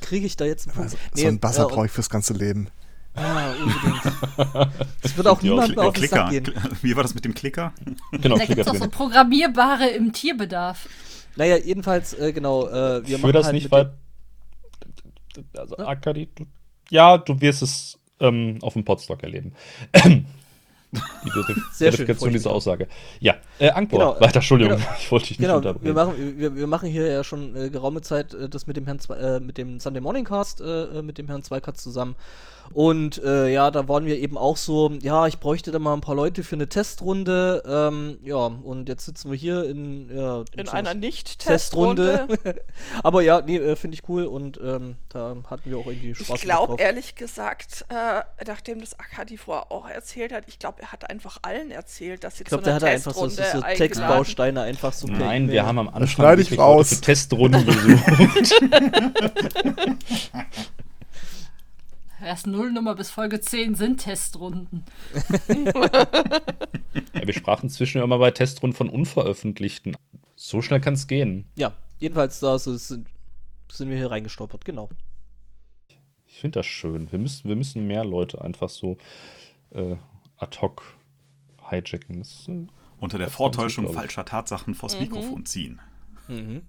[0.00, 1.18] Kriege ich da jetzt einen Also, Punkt?
[1.18, 2.70] so ein Buzzer äh, brauche ich fürs ganze Leben.
[3.14, 4.72] Ah, unbedingt.
[5.02, 6.16] Das wird auch niemand mehr auf den Klicker.
[6.16, 6.52] Sack gehen.
[6.80, 7.72] Wie war das mit dem Klicker?
[8.10, 10.88] Genau, da gibt es auch so programmierbare im Tierbedarf.
[11.36, 13.92] Naja, jedenfalls, äh, genau, äh, wir Ich machen das halt nicht weit.
[15.56, 16.46] Also, Akadi, du,
[16.90, 19.54] ja, du wirst es ähm, auf dem Podstock erleben.
[20.92, 22.86] Die Verif- Sehr schön, Verifikation dieser Aussage.
[23.20, 24.88] Ja, äh, Angkor, Genau, weiter, Entschuldigung, genau.
[24.98, 25.84] ich wollte dich nicht Genau, unterbrechen.
[25.86, 28.84] wir machen, wir, wir machen hier ja schon äh, geraume Zeit äh, das mit dem
[28.84, 32.14] Herrn, äh, mit dem Sunday Morning Cast, äh, äh, mit dem Herrn Zweikatz zusammen.
[32.74, 36.00] Und äh, ja, da waren wir eben auch so, ja, ich bräuchte da mal ein
[36.00, 37.62] paar Leute für eine Testrunde.
[37.66, 40.94] Ähm, ja, und jetzt sitzen wir hier in, ja, In einer Testrunde.
[40.94, 42.26] Nicht-Testrunde.
[43.02, 46.42] Aber ja, nee, finde ich cool und ähm, da hatten wir auch irgendwie Spaß Ich
[46.42, 51.08] glaube ehrlich gesagt, äh, nachdem das Akadi vorher auch erzählt hat, ich glaube, er hat
[51.08, 53.60] einfach allen erzählt, dass sie Ich glaube, zu der einer hatte einfach so, so, Testrunde
[53.60, 56.94] so eingeladen- Textbausteine einfach so Nein, wir haben am Anfang ich raus.
[56.94, 58.52] für Testrunden besucht.
[62.24, 64.84] Erst Nullnummer bis Folge 10 sind Testrunden.
[65.48, 69.96] ja, wir sprachen zwischendurch immer bei Testrunden von unveröffentlichten.
[70.36, 71.46] So schnell kann es gehen.
[71.56, 73.08] Ja, jedenfalls da so sind,
[73.70, 74.88] sind wir hier reingestolpert, genau.
[76.26, 77.10] Ich finde das schön.
[77.12, 78.96] Wir müssen, wir müssen mehr Leute einfach so
[79.70, 79.96] äh,
[80.42, 80.82] ad hoc
[81.70, 82.18] hijacken.
[82.20, 82.46] Das,
[83.00, 83.94] Unter der Das Vortäuschung ich.
[83.94, 85.00] falscher Tatsachen vors Mhm.
[85.00, 85.80] Mikrofon ziehen.
[86.28, 86.62] Mhm.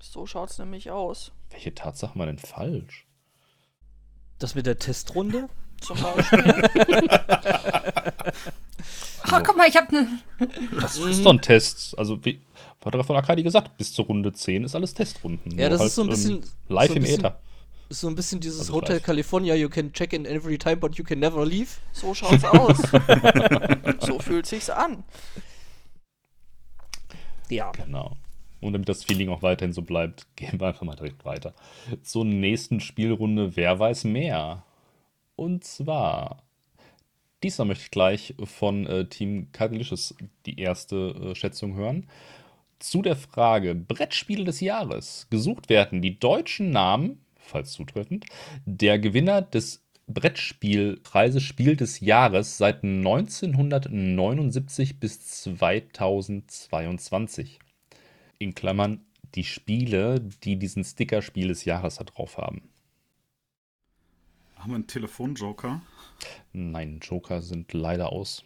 [0.00, 1.32] So schaut's nämlich aus.
[1.50, 3.06] welche Tatsachen waren denn falsch?
[4.38, 5.48] Das mit der Testrunde?
[5.80, 6.68] Zum Beispiel.
[9.32, 10.08] Oh, guck mal, ich habe eine.
[10.80, 11.98] Das ist doch ein Test.
[11.98, 12.42] Also, wie
[12.84, 15.58] hat er von Akadi gesagt, bis zur Runde 10 ist alles Testrunden.
[15.58, 17.40] Ja, das ist so ein bisschen- live so ein im bisschen- Äther.
[17.88, 19.02] Ist so ein bisschen dieses Also Hotel live.
[19.04, 21.68] California, you can check in every time, but you can never leave.
[21.92, 22.78] So schaut's aus.
[24.00, 25.04] so fühlt sich's an.
[27.50, 27.72] Ja.
[27.72, 28.16] Genau.
[28.60, 31.54] Und damit das Feeling auch weiterhin so bleibt, gehen wir einfach mal direkt weiter.
[32.02, 34.64] Zur nächsten Spielrunde Wer weiß mehr?
[35.36, 36.42] Und zwar,
[37.42, 40.14] diesmal möchte ich gleich von äh, Team Catalicious
[40.46, 42.08] die erste äh, Schätzung hören.
[42.78, 45.26] Zu der Frage Brettspiel des Jahres.
[45.30, 48.24] Gesucht werden die deutschen Namen, falls zutreffend,
[48.64, 51.42] der Gewinner des Brettspielpreises
[51.76, 57.58] des Jahres seit 1979 bis 2022.
[58.38, 59.00] In Klammern
[59.34, 62.62] die Spiele, die diesen Sticker Spiel des Jahres da drauf haben.
[64.56, 65.82] Haben wir einen Telefonjoker?
[66.52, 68.44] Nein, Joker sind leider aus.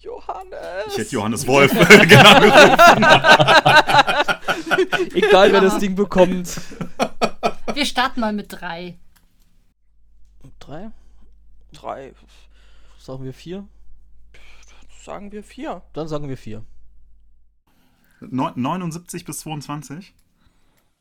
[0.00, 0.86] Johannes!
[0.92, 3.04] Ich hätte Johannes Wolf genau gerufen.
[5.14, 6.60] Egal, wer das Ding bekommt.
[7.74, 8.98] Wir starten mal mit drei.
[10.60, 10.90] Drei?
[11.72, 12.14] Drei.
[12.98, 13.66] Sagen wir vier?
[15.02, 15.82] Sagen wir vier.
[15.94, 16.64] Dann sagen wir vier.
[18.20, 20.14] Neun- 79 bis 22?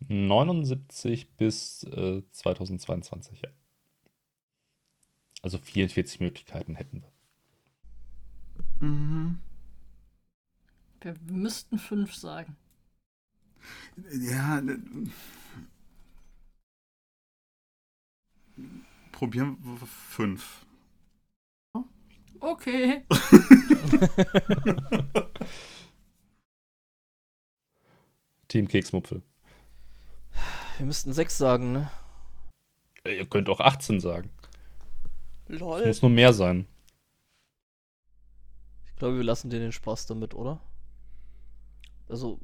[0.08, 3.50] 79 bis äh, 2022, ja.
[5.42, 7.12] Also 44 Möglichkeiten hätten wir.
[8.80, 9.40] Mhm.
[11.02, 12.56] Wir müssten fünf sagen.
[14.12, 14.62] Ja.
[14.62, 14.80] ne-
[19.12, 20.66] Probieren wir fünf.
[22.40, 23.04] Okay.
[28.48, 29.22] Team Keksmupfel.
[30.78, 31.92] Wir müssten sechs sagen, ne?
[33.04, 34.30] Äh, Ihr könnt auch 18 sagen.
[35.48, 35.86] Es Lol.
[35.88, 36.68] muss nur mehr sein.
[38.98, 40.60] Ich glaube, wir lassen dir den Spaß damit, oder?
[42.10, 42.40] Also.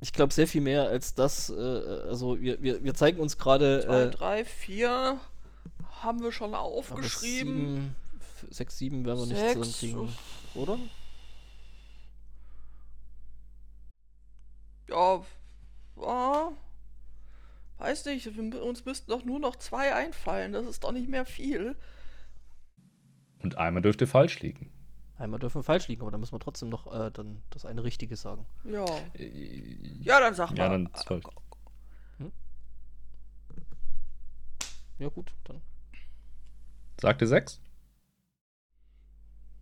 [0.00, 1.48] Ich glaube sehr viel mehr als das.
[1.48, 3.84] Äh, also wir, wir, wir zeigen uns gerade.
[3.84, 5.20] Zwei, Äh, drei, vier.
[6.02, 7.94] Haben wir schon aufgeschrieben.
[8.40, 10.16] Sieben, sechs, sieben werden wir nicht Sechs, zusammenkriegen,
[10.56, 10.78] oder?
[14.88, 15.22] Ja,
[16.02, 16.52] ja.
[17.76, 20.52] Weiß nicht, uns müssten doch nur noch zwei einfallen.
[20.52, 21.76] Das ist doch nicht mehr viel.
[23.42, 24.70] Und einmal dürft ihr falsch liegen.
[25.16, 27.82] Einmal dürfen wir falsch liegen, aber dann müssen wir trotzdem noch äh, dann das eine
[27.82, 28.46] Richtige sagen.
[28.64, 28.84] Ja.
[29.14, 30.70] Äh, Ja, dann sag Ja, mal.
[30.84, 31.24] dann zwölf.
[34.98, 35.62] Ja, gut, dann.
[37.00, 37.60] Sagt ihr 6?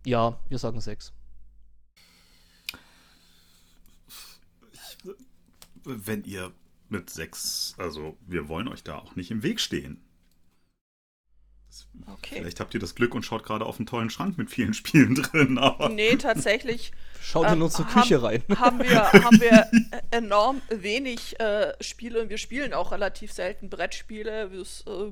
[0.05, 1.13] Ja, wir sagen sechs.
[5.83, 6.51] Wenn ihr
[6.89, 10.01] mit sechs, also wir wollen euch da auch nicht im Weg stehen.
[12.13, 12.35] Okay.
[12.39, 15.15] Vielleicht habt ihr das Glück und schaut gerade auf einen tollen Schrank mit vielen Spielen
[15.15, 15.89] drin, aber.
[15.89, 18.43] Nee, tatsächlich Schaut in Ähm, unsere haben- Küche rein.
[18.57, 19.69] haben wir, haben wir
[20.11, 24.51] enorm wenig äh, Spiele und wir spielen auch relativ selten Brettspiele.
[24.51, 25.11] Wir äh,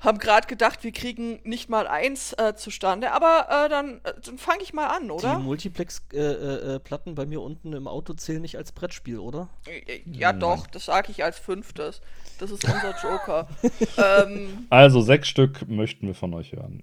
[0.00, 4.38] haben gerade gedacht, wir kriegen nicht mal eins äh, zustande, aber äh, dann, äh, dann
[4.38, 5.38] fange ich mal an, Die oder?
[5.38, 9.48] Multiplex-Platten bei mir unten im Auto zählen nicht als Brettspiel, oder?
[9.66, 12.00] Äh, Ja, doch, das sage ich als fünftes.
[12.38, 13.46] Das ist unser Joker.
[14.26, 16.82] ähm, Also sechs Stück möchten wir von euch hören.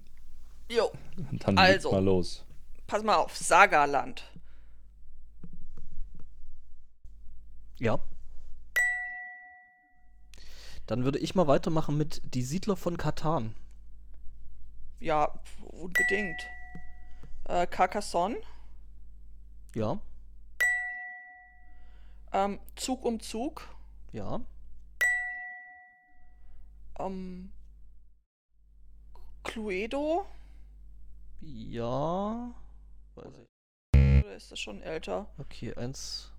[0.70, 0.90] jo,
[1.30, 1.90] Und dann Also.
[1.90, 2.44] mal los.
[2.86, 4.22] pass mal auf, Sagaland.
[7.80, 7.98] Ja.
[10.88, 13.54] Dann würde ich mal weitermachen mit Die Siedler von Katan.
[15.00, 16.40] Ja, unbedingt.
[17.44, 18.36] Äh, Carcassonne,
[19.74, 20.00] Ja,
[22.32, 23.68] ähm, Zug um Zug,
[24.12, 24.40] ja.
[26.98, 27.52] ähm,
[29.44, 30.26] Cluedo,
[31.40, 32.54] Ja.
[33.14, 34.24] Weiß ich.
[34.24, 35.26] oder ist das schon älter?
[35.38, 36.32] Okay, eins.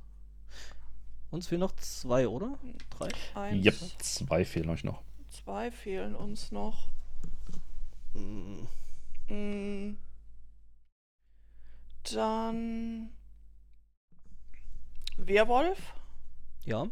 [1.31, 2.57] Uns fehlen noch zwei, oder?
[2.97, 3.09] Drei?
[3.35, 5.01] Eins, Yep, zwei fehlen euch noch.
[5.29, 6.87] zwei fehlen uns noch.
[8.13, 8.67] Mm,
[9.31, 9.97] Mm.
[12.11, 13.09] Dann
[15.17, 15.77] Werwolf
[16.65, 16.87] Ja.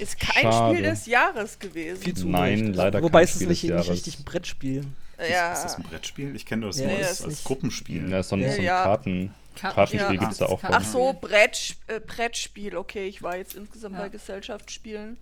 [0.00, 0.74] ist kein Schade.
[0.74, 2.02] Spiel des Jahres gewesen.
[2.02, 2.74] Viel zu Nein, Unrecht.
[2.76, 3.90] leider Wobei kein es ist Spiel nicht, des nicht Jahres.
[3.90, 4.84] richtig ein Brettspiel.
[5.18, 6.34] ja, Ist das ein Brettspiel?
[6.34, 7.44] Ich kenne das Ja, nur als, ist als nicht.
[7.44, 8.10] Gruppenspiel.
[8.10, 8.82] Ja, so ein, so ein Ja.
[8.82, 10.20] Karten, Ka- Kartenspiel Ja.
[10.20, 10.60] gibt es da auch.
[10.62, 12.76] Ach so, Brett, äh, Brettspiel.
[12.76, 14.02] Okay, ich war jetzt insgesamt Ja.
[14.02, 15.18] bei Gesellschaftsspielen.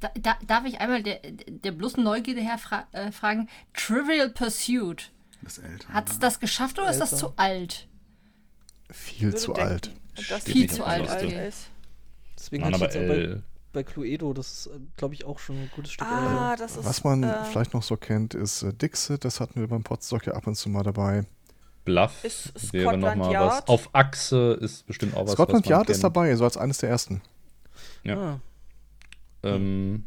[0.00, 5.10] Da, da, darf ich einmal der, der bloßen Neugierde her fra äh, fragen: Trivial Pursuit.
[5.42, 5.88] Das ist älter.
[5.88, 6.20] Hat es oder?
[6.26, 7.26] das geschafft oder ist das Älter.
[7.28, 7.86] zu alt?
[8.90, 9.90] Viel zu denken, alt.
[10.18, 11.48] Steht Viel zu alt, okay.
[11.48, 11.68] ist.
[12.36, 13.42] Deswegen Nein, hatte aber ich jetzt auch bei, L.
[13.72, 16.64] bei Cluedo, das ist, glaube ich, auch schon ein gutes Stück Ah, älter.
[16.64, 16.84] das ist.
[16.84, 19.24] Was man äh, vielleicht noch so kennt, ist äh, Dixit.
[19.24, 21.24] Das hatten wir beim Potstock ja ab und zu mal dabei.
[21.90, 23.68] Bluff Ist wäre nochmal was.
[23.68, 25.32] Auf Achse ist bestimmt auch was.
[25.32, 26.04] Scotland was man Yard ist kennt.
[26.16, 27.20] dabei, so als eines der ersten.
[28.04, 28.16] Ja.
[28.16, 28.40] Ah,
[29.42, 30.04] Ähm,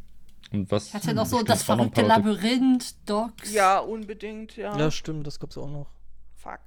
[0.52, 0.88] Und was?
[0.88, 3.52] Ich hatte noch so das verrückte Labyrinth, Dogs.
[3.52, 4.78] Ja, unbedingt, ja.
[4.78, 5.88] Ja, stimmt, das gab's auch noch.
[6.36, 6.60] Fuck.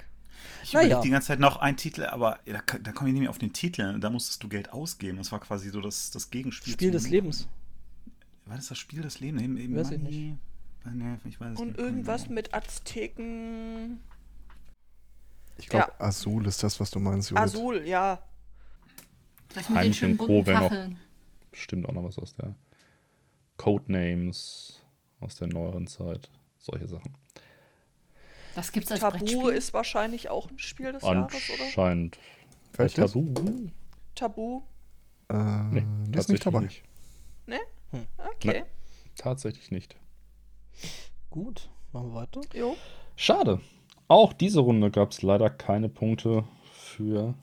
[0.63, 0.87] Ich Naja.
[0.87, 3.39] überlege die ganze Zeit noch einen Titel, aber da, da komme ich nicht mehr auf
[3.39, 3.99] den Titel.
[4.01, 5.19] Da musstest du Geld ausgeben.
[5.19, 6.73] Das war quasi so das, das Gegenspiel.
[6.73, 7.49] Spiel des Lebens.
[8.47, 9.43] War das das Spiel des Lebens?
[9.43, 10.37] Nee, eben Weiß ich Money-
[10.93, 11.79] Nee, ich weiß es Und nicht.
[11.79, 13.99] irgendwas mit Azteken.
[15.59, 17.43] Ich glaube, Azul ist das, was du meinst, Judith.
[17.45, 18.23] Azul, ja.
[19.49, 20.45] Das mit den Heimchen Co.
[20.47, 20.99] wäre noch-.
[21.51, 22.55] Bestimmt auch noch was aus der
[23.57, 24.83] Codenames
[25.21, 26.31] aus der neueren Zeit.
[26.59, 27.17] Solche Sachen.
[28.55, 29.49] Das gibt's als Tabu Brettspiel.
[29.51, 31.65] ist wahrscheinlich auch ein Spiel des Jahres, oder?
[31.65, 32.19] Anscheinend.
[32.75, 33.13] Welches?
[33.13, 33.35] Tabu?
[34.15, 34.63] Tabu.
[35.29, 36.61] Äh, Nee, das ist nicht dabei.
[36.61, 36.83] nicht.
[38.35, 38.65] Okay.
[39.17, 39.97] Tatsächlich nicht.
[41.31, 42.41] Gut, machen wir weiter.
[42.55, 42.77] Jo.
[43.17, 43.61] Schade.
[44.09, 47.35] Auch diese Runde gab es leider keine Punkte für.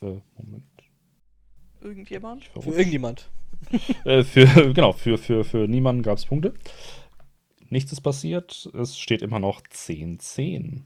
[0.00, 0.64] Äh, Moment.
[1.80, 2.44] Irgendjemand?
[2.44, 3.30] Für irgendjemand.
[4.04, 6.54] äh, für, genau, für, für, für niemanden gab es Punkte.
[7.70, 8.70] Nichts ist passiert.
[8.74, 10.82] Es steht immer noch 10-10.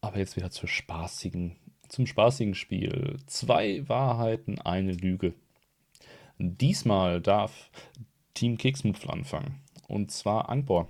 [0.00, 1.56] Aber jetzt wieder zur spaßigen,
[1.88, 3.16] zum spaßigen Spiel.
[3.26, 5.34] Zwei Wahrheiten, eine Lüge.
[6.38, 7.70] Diesmal darf
[8.34, 9.62] Team Keksmupfel anfangen.
[9.88, 10.88] Und zwar Angbor.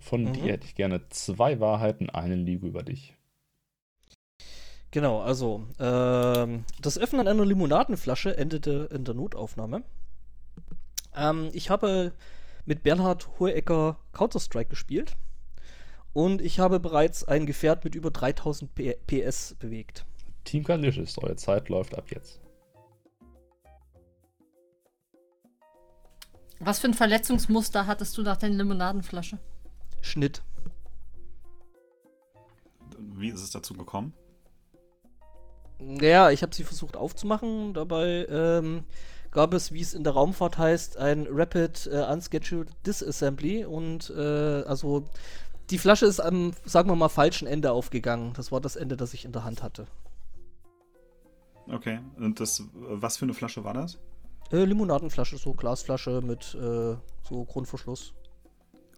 [0.00, 0.32] Von Mhm.
[0.32, 3.14] dir hätte ich gerne zwei Wahrheiten, eine Lüge über dich.
[4.90, 9.82] Genau, also, ähm, das Öffnen einer Limonadenflasche endete in der Notaufnahme.
[11.16, 12.12] Ähm, ich habe
[12.66, 15.16] mit Bernhard Hohecker Counter-Strike gespielt
[16.12, 20.04] und ich habe bereits ein Gefährt mit über 3000 P PS bewegt.
[20.44, 22.40] Team Kalicious, eure Zeit läuft ab jetzt.
[26.60, 29.38] Was für ein Verletzungsmuster hattest du nach der Limonadenflasche?
[30.02, 30.42] Schnitt.
[32.98, 34.12] Wie ist es dazu gekommen?
[35.78, 37.74] Ja, ich habe sie versucht aufzumachen.
[37.74, 38.84] Dabei ähm,
[39.30, 44.62] gab es, wie es in der Raumfahrt heißt, ein Rapid äh, Unscheduled Disassembly und äh,
[44.62, 45.04] also
[45.70, 48.34] die Flasche ist am, sagen wir mal, falschen Ende aufgegangen.
[48.34, 49.86] Das war das Ende, das ich in der Hand hatte.
[51.68, 52.00] Okay.
[52.16, 53.98] Und das, was für eine Flasche war das?
[54.50, 56.96] Äh, Limonadenflasche, so Glasflasche mit äh,
[57.26, 58.12] so Grundverschluss.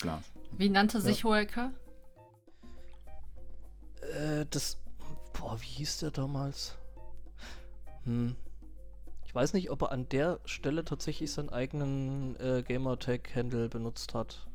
[0.00, 0.22] Klar.
[0.56, 1.72] Wie nannte sich Hoeker?
[4.00, 4.78] Äh, das.
[5.32, 6.76] Boah, wie hieß der damals?
[8.04, 8.36] Hm.
[9.24, 14.46] Ich weiß nicht, ob er an der Stelle tatsächlich seinen eigenen äh, Gamertag-Handle benutzt hat.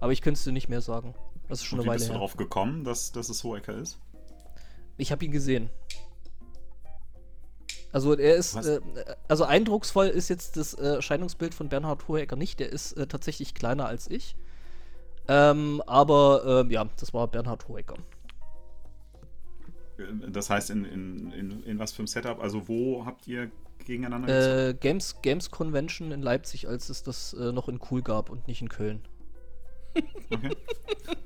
[0.00, 1.14] Aber ich könnte es dir nicht mehr sagen.
[1.48, 2.18] Das ist schon Und eine wie Weile bist du her.
[2.18, 3.98] drauf gekommen, dass, dass es Hoeker ist?
[4.96, 5.68] Ich habe ihn gesehen.
[7.92, 8.80] Also er ist, äh,
[9.28, 12.58] also eindrucksvoll ist jetzt das äh, Erscheinungsbild von Bernhard Hohecker nicht.
[12.60, 14.34] Der ist äh, tatsächlich kleiner als ich.
[15.28, 17.96] Ähm, aber ähm, ja, das war Bernhard Hohecker.
[20.28, 22.40] Das heißt, in, in, in, in was für einem Setup?
[22.40, 23.50] Also, wo habt ihr
[23.84, 24.68] gegeneinander?
[24.68, 28.48] Äh, Games, Games Convention in Leipzig, als es das äh, noch in Cool gab und
[28.48, 29.02] nicht in Köln.
[30.30, 30.50] Okay.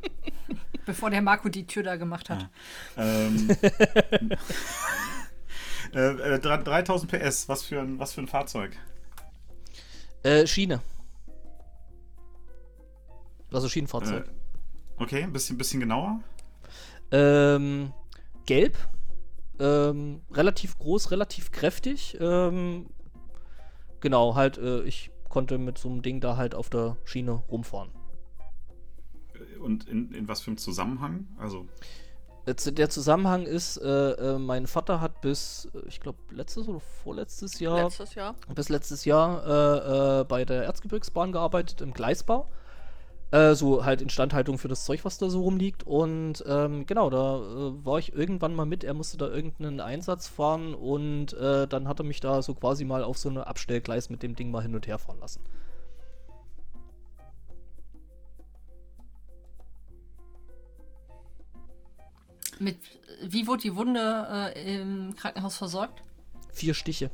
[0.86, 2.48] Bevor der Marco die Tür da gemacht hat.
[2.96, 3.02] Ah.
[3.02, 3.48] Ähm,
[5.94, 8.76] äh, äh, 3000 PS, was für ein, was für ein Fahrzeug?
[10.22, 10.80] Äh, Schiene.
[13.52, 14.26] Also Schienenfahrzeug.
[14.26, 16.20] Äh, okay, ein bisschen, bisschen genauer.
[17.10, 17.92] Ähm,
[18.46, 18.76] gelb.
[19.58, 22.16] Ähm, relativ groß, relativ kräftig.
[22.20, 22.86] Ähm,
[24.00, 27.90] genau, halt, äh, ich konnte mit so einem Ding da halt auf der Schiene rumfahren.
[29.60, 31.26] Und in, in was für einem Zusammenhang?
[31.38, 31.66] Also,
[32.46, 37.58] der Zusammenhang ist, äh, äh, mein Vater hat bis, äh, ich glaube, letztes oder vorletztes
[37.58, 38.36] Jahr, Letztes Jahr.
[38.54, 42.48] bis letztes Jahr äh, äh, bei der Erzgebirgsbahn gearbeitet, im Gleisbau.
[43.32, 45.82] Äh, so halt Instandhaltung für das Zeug, was da so rumliegt.
[45.84, 48.84] Und ähm, genau, da äh, war ich irgendwann mal mit.
[48.84, 52.84] Er musste da irgendeinen Einsatz fahren und äh, dann hat er mich da so quasi
[52.84, 55.42] mal auf so eine Abstellgleis mit dem Ding mal hin und her fahren lassen.
[62.58, 62.78] Mit,
[63.22, 66.02] wie wurde die Wunde äh, im Krankenhaus versorgt?
[66.52, 67.10] Vier Stiche.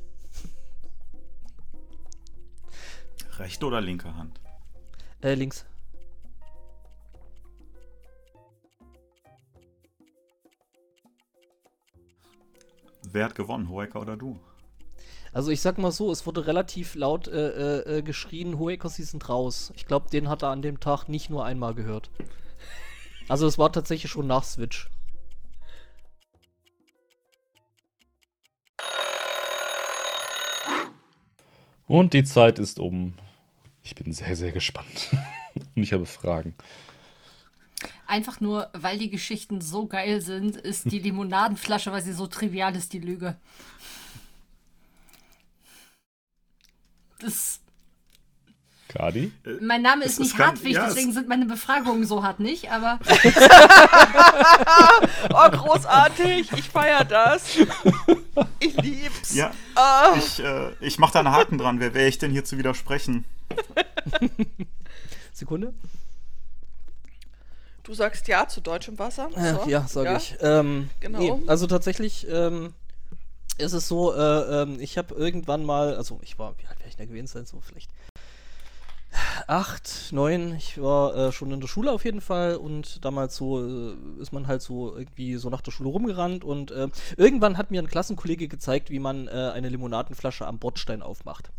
[3.39, 4.41] rechte oder linke Hand?
[5.21, 5.65] Äh, links.
[13.13, 14.41] Wer hat gewonnen, Hoeker oder du?
[15.35, 19.03] Also ich sag mal so, es wurde relativ laut äh, äh, äh, geschrien, Hoeker, sie
[19.03, 19.71] sind raus.
[19.77, 22.11] Ich glaube, den hat er an dem Tag nicht nur einmal gehört.
[23.29, 24.89] Also es war tatsächlich schon nach Switch.
[31.87, 33.15] Und die Zeit ist um.
[33.83, 35.11] Ich bin sehr, sehr gespannt.
[35.77, 36.55] Und ich habe Fragen.
[38.13, 42.77] Einfach nur, weil die Geschichten so geil sind, ist die Limonadenflasche, weil sie so trivial
[42.77, 43.37] ist, die Lüge.
[47.21, 47.59] Das
[48.89, 49.33] Kadi?
[49.63, 52.23] Mein Name ist Es- nicht es kann- Hartwig, ja, es- deswegen sind meine Befragungen so
[52.23, 52.99] hart nicht, aber
[55.31, 56.53] Oh, großartig.
[56.53, 57.57] Ich feier das.
[58.61, 59.35] Ich lieb's.
[59.35, 60.13] Ja, Ah.
[60.19, 61.81] ich, äh, ich mach da einen Haken dran.
[61.81, 63.25] Wer wäre ich denn hier zu widersprechen?
[65.33, 65.73] Sekunde.
[67.83, 69.29] Du sagst ja zu deutschem Wasser?
[69.35, 69.69] Äh, So.
[69.69, 70.17] ja, sage Ja.
[70.17, 70.37] ich.
[70.41, 71.19] Ähm, Genau.
[71.19, 72.75] Nee, also tatsächlich ähm,
[73.59, 76.89] ist es so, äh, ähm, ich habe irgendwann mal, also ich war, wie alt wäre
[76.89, 77.47] ich da gewesen sein?
[77.47, 77.91] So vielleicht
[79.47, 80.55] acht, neun.
[80.57, 84.33] Ich war äh, schon in der Schule auf jeden Fall und damals so äh, ist
[84.33, 87.89] man halt so irgendwie so nach der Schule rumgerannt und äh, irgendwann hat mir ein
[87.89, 91.51] Klassenkollege gezeigt, wie man äh, eine Limonadenflasche am Bordstein aufmacht.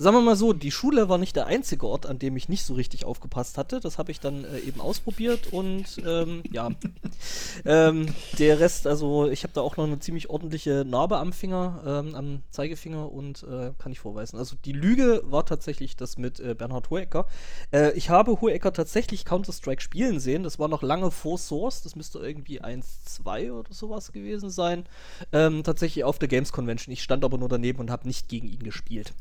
[0.00, 2.64] Sagen wir mal so, die Schule war nicht der einzige Ort, an dem ich nicht
[2.64, 3.80] so richtig aufgepasst hatte.
[3.80, 6.70] Das habe ich dann äh, eben ausprobiert und ähm, ja.
[7.64, 8.06] ähm,
[8.38, 12.14] der Rest, also ich habe da auch noch eine ziemlich ordentliche Narbe am Finger, ähm,
[12.14, 14.38] am Zeigefinger und äh, kann ich vorweisen.
[14.38, 17.26] Also die Lüge war tatsächlich das mit äh, Bernhard Hohecker.
[17.72, 20.44] Äh, ich habe Hohecker tatsächlich Counter-Strike spielen sehen.
[20.44, 21.82] Das war noch lange vor Source.
[21.82, 24.86] Das müsste irgendwie 1.2 oder sowas gewesen sein.
[25.32, 26.92] Ähm, tatsächlich auf der Games Convention.
[26.92, 29.12] Ich stand aber nur daneben und habe nicht gegen ihn gespielt.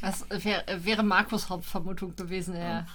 [0.00, 2.54] Das wär, wäre Markus Hauptvermutung gewesen.
[2.54, 2.86] Er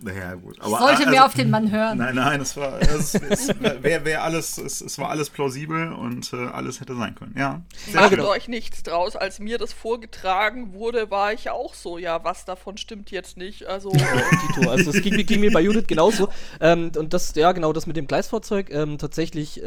[0.00, 0.56] Naja, gut.
[0.62, 1.98] sollte mehr auf den Mann hören.
[1.98, 6.32] Nein, nein, es war, es, es wär, wär alles, es, es war alles plausibel und
[6.32, 7.34] äh, alles hätte sein können.
[7.36, 7.62] Ja.
[7.92, 8.20] Macht schön.
[8.20, 9.16] euch nichts draus.
[9.16, 13.66] Als mir das vorgetragen wurde, war ich auch so, ja, was davon stimmt jetzt nicht.
[13.66, 13.90] Also,
[14.54, 14.70] Tito.
[14.70, 16.28] Also es ging, ging mir bei Judith genauso.
[16.60, 19.66] Ähm, und das, ja genau, das mit dem Gleisfahrzeug, ähm, tatsächlich äh,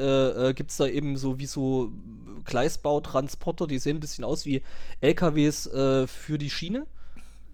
[0.50, 1.92] äh, gibt es da eben so wie so
[2.48, 4.64] Gleisbautransporter, die sehen ein bisschen aus wie
[5.02, 6.88] LKWs äh, für die Schiene.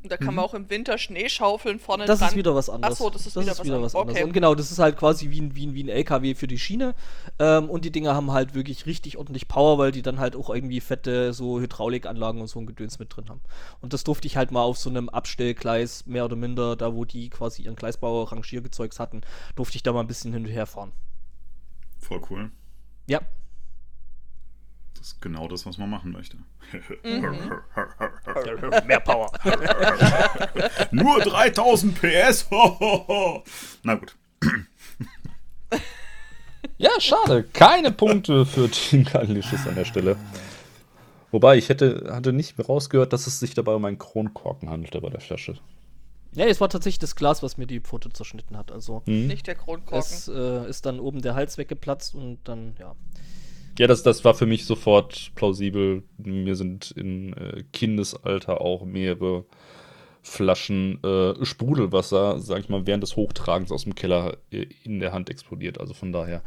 [0.06, 2.08] da kann man auch im Winter Schnee schaufeln vorne Mhm.
[2.08, 2.30] Das dran.
[2.30, 2.96] ist wieder was anderes.
[2.96, 3.96] Ach so, das ist wieder was anderes.
[3.96, 4.16] anderes.
[4.18, 4.24] Okay.
[4.26, 6.60] Und genau, das ist halt quasi wie ein, wie ein, wie ein LKW für die
[6.60, 6.94] Schiene.
[7.39, 10.50] Ähm, und die Dinger haben halt wirklich richtig ordentlich Power, weil die dann halt auch
[10.50, 13.39] irgendwie fette so Hydraulikanlagen und so ein Gedöns mit drin haben.
[13.80, 17.06] Und das durfte ich halt mal auf so einem Abstellgleis, mehr oder minder, da wo
[17.06, 19.22] die quasi ihren Gleisbau Rangiergezeugs hatten,
[19.56, 20.91] durfte ich da mal ein bisschen hin und her fahren.
[22.00, 22.52] Voll cool.
[23.08, 23.22] Ja.
[25.04, 26.38] Das ist genau das, was man machen möchte.
[28.86, 29.30] Mehr Power.
[30.91, 32.47] Nur 3000 PS.
[33.84, 34.16] Na gut.
[36.78, 37.43] Ja, schade.
[37.51, 40.16] Keine Punkte für Team Kallisches an der Stelle.
[41.32, 45.10] Wobei, ich hätte, hatte nicht rausgehört, dass es sich dabei um einen Kronkorken handelte bei
[45.10, 45.58] der Flasche.
[46.32, 48.72] Ja, es war tatsächlich das Glas, was mir die Pfote zerschnitten hat.
[48.72, 49.28] Also Hm?
[49.28, 49.99] Nicht der Kronkorken.
[49.99, 52.95] es äh, ist dann oben der Hals weggeplatzt und dann, ja.
[53.80, 56.03] Ja, das, das war für mich sofort plausibel.
[56.17, 59.45] Mir sind in äh, Kindesalter auch mehrere
[60.21, 65.11] Flaschen äh, Sprudelwasser, sag ich mal, während des Hochtragens aus dem Keller äh, in der
[65.11, 65.80] Hand explodiert.
[65.80, 66.41] Also von daher.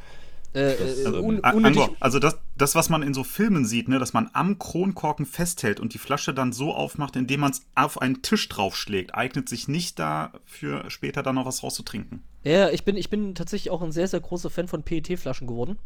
[0.54, 3.98] Äh, Das, also, un Angor, also das, das, was man in so Filmen sieht, ne,
[3.98, 8.00] dass man am Kronkorken festhält und die Flasche dann so aufmacht, indem man es auf
[8.00, 12.22] einen Tisch draufschlägt, eignet sich nicht dafür, später dann noch was rauszutrinken.
[12.44, 15.76] Ja, ich bin, ich bin tatsächlich auch ein sehr, sehr großer Fan von PET-Flaschen geworden.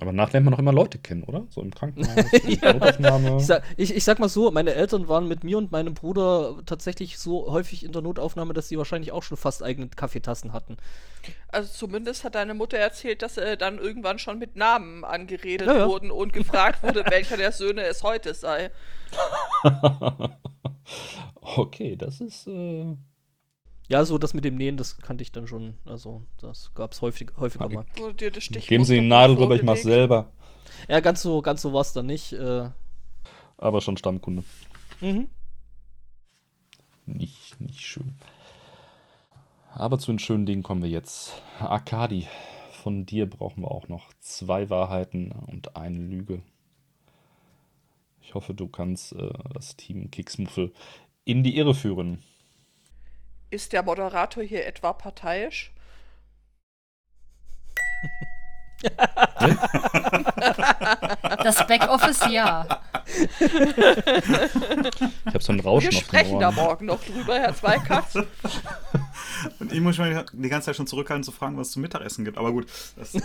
[0.00, 1.46] Aber danach lernt man noch immer Leute kennen, oder?
[1.50, 3.36] So im Krankenhaus, in der Notaufnahme.
[3.38, 6.56] Ich sag, ich, ich sag mal so, meine Eltern waren mit mir und meinem Bruder
[6.66, 10.76] tatsächlich so häufig in der Notaufnahme, dass sie wahrscheinlich auch schon fast eigene Kaffeetassen hatten.
[11.48, 15.78] Also zumindest hat deine Mutter erzählt, dass äh, dann irgendwann schon mit Namen angeredet Ja,
[15.78, 15.88] ja.
[15.88, 18.70] wurden und gefragt wurde, welcher der Söhne es heute sei.
[21.40, 22.46] okay, das ist.
[22.46, 22.96] Äh,
[23.88, 25.74] Ja, so das mit dem Nähen, das kannte ich dann schon.
[25.86, 27.86] Also, das gab es häufig, häufiger mal.
[28.16, 30.30] Geben Sie die Nadel rüber, ich mach's selber.
[30.88, 32.32] Ja, ganz so, ganz so war es dann nicht.
[32.34, 32.68] Äh,
[33.56, 34.44] Aber schon Stammkunde.
[35.00, 35.28] mhm.
[37.06, 38.14] Nicht, nicht schön.
[39.72, 41.40] Aber zu den schönen Dingen kommen wir jetzt.
[41.58, 42.26] Arkadi,
[42.82, 46.42] von dir brauchen wir auch noch zwei Wahrheiten und eine Lüge.
[48.20, 50.74] Ich hoffe, du kannst äh, das Team Kicksmuffel
[51.24, 52.22] in die Irre führen.
[53.50, 55.72] Ist der Moderator hier etwa parteiisch?
[61.42, 62.82] Das Backoffice ja.
[63.06, 63.40] Ich
[65.26, 68.14] habe so einen Rauschen Wir sprechen da morgen noch drüber, Herr Zweikatz.
[69.58, 72.24] Und ich muss mich die ganze Zeit schon zurückhalten zu fragen, was es zum Mittagessen
[72.24, 72.38] gibt.
[72.38, 73.12] Aber gut, das,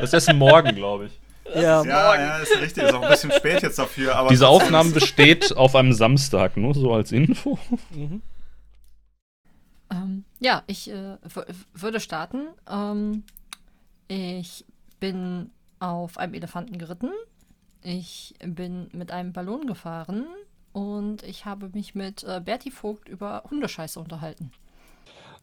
[0.00, 1.23] Das ist morgen, glaube ich.
[1.54, 2.20] Ja, ja, morgen.
[2.20, 2.84] ja, ist richtig.
[2.84, 4.16] Ist auch ein bisschen spät jetzt dafür.
[4.16, 7.58] Aber Diese Aufnahme ist- besteht auf einem Samstag, nur so als Info.
[7.90, 8.22] mhm.
[9.90, 11.16] Ähm, ja, ich äh,
[11.74, 12.48] würde starten.
[12.70, 13.22] Ähm,
[14.08, 14.64] ich
[15.00, 15.50] bin
[15.80, 17.10] auf einem Elefanten geritten.
[17.82, 20.26] Ich bin mit einem Ballon gefahren.
[20.72, 24.50] Und ich habe mich mit äh, Berti Vogt über Hundescheiße unterhalten.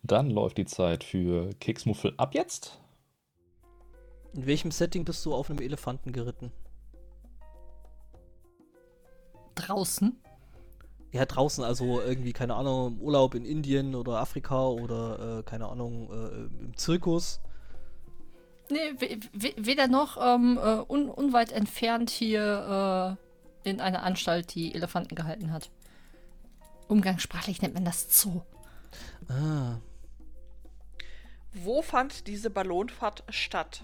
[0.03, 2.79] Dann läuft die Zeit für Keksmuffel ab jetzt.
[4.33, 6.51] In welchem Setting bist du auf einem Elefanten geritten?
[9.55, 10.17] Draußen.
[11.11, 15.67] Ja, draußen, also irgendwie, keine Ahnung, im Urlaub in Indien oder Afrika oder, äh, keine
[15.67, 17.41] Ahnung, äh, im Zirkus.
[18.69, 23.17] Nee, we- we- weder noch ähm, äh, un unweit entfernt hier
[23.65, 25.69] äh, in einer Anstalt, die Elefanten gehalten hat.
[26.87, 28.41] Umgangssprachlich nennt man das Zoo.
[29.27, 29.79] Ah,
[31.53, 33.83] Wo fand diese Ballonfahrt statt?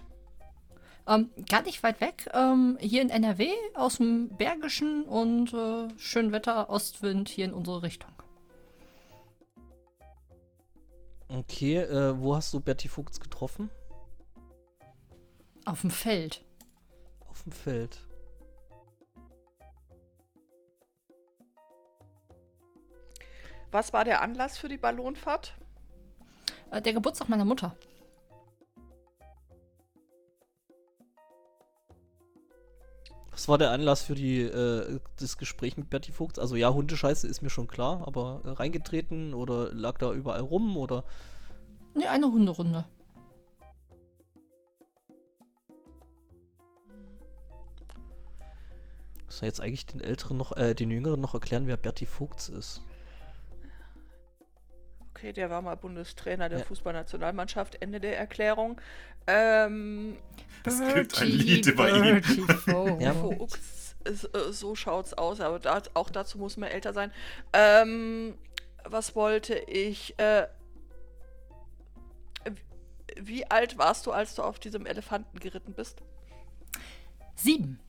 [1.08, 6.34] Ähm, gar nicht weit weg, ähm, hier in NRW, aus dem Bergischen und äh, schön
[6.34, 8.12] Wetter, Ostwind hier in unsere Richtung.
[11.30, 13.70] okay, äh, wo hast du Bertie Vogts getroffen?
[15.66, 16.43] Auf dem Feld.
[17.30, 17.99] Auf dem Feld.
[23.72, 25.53] Was war der Anlass für die Ballonfahrt?
[26.72, 27.76] Äh, der Geburtstag meiner Mutter.
[33.38, 36.40] Was war der Anlass für die, äh, das Gespräch mit Bertie Vogts?
[36.40, 40.76] Also ja, Hundescheiße ist mir schon klar, aber äh, reingetreten oder lag da überall rum
[40.76, 41.04] oder
[41.94, 42.86] Nee, eine Hunderunde.
[49.28, 52.50] muss man jetzt eigentlich den Älteren noch, äh, den Jüngeren noch erklären, wer Bertie Vogts
[52.50, 52.82] ist?
[55.18, 56.65] Okay, der war mal Bundestrainer der Ja.
[56.65, 57.82] Fußballnationalmannschaft.
[57.82, 58.80] Ende der Erklärung.
[59.26, 60.15] Ähm,
[60.63, 62.22] Es gibt ein Lied über ihn.
[62.99, 63.13] Ja.
[63.15, 67.11] Fuchs, äh, so schaut's aus, aber da, auch dazu muss man älter sein.
[67.51, 68.36] Ähm,
[68.86, 70.13] was wollte ich?
[70.20, 70.45] Äh,
[73.20, 75.97] wie alt warst du, als du auf diesem Elefanten geritten bist?
[77.36, 77.80] Sieben.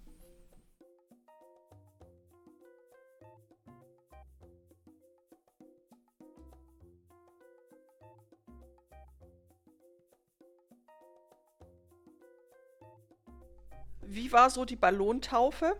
[14.10, 15.76] Wie war so die Ballontaufe?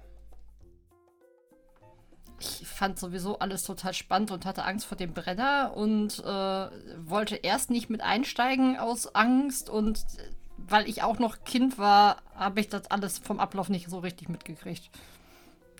[2.41, 6.69] Ich fand sowieso alles total spannend und hatte Angst vor dem Brenner und äh,
[7.09, 10.05] wollte erst nicht mit einsteigen aus Angst und
[10.59, 14.29] weil ich auch noch Kind war, habe ich das alles vom Ablauf nicht so richtig
[14.29, 14.91] mitgekriegt.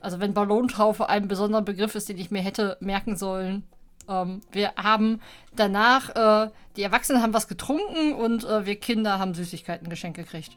[0.01, 3.65] Also wenn Ballontaufe ein besonderer Begriff ist, den ich mir hätte merken sollen.
[4.09, 5.21] Ähm, wir haben
[5.55, 10.57] danach, äh, die Erwachsenen haben was getrunken und äh, wir Kinder haben Süßigkeiten geschenkt gekriegt.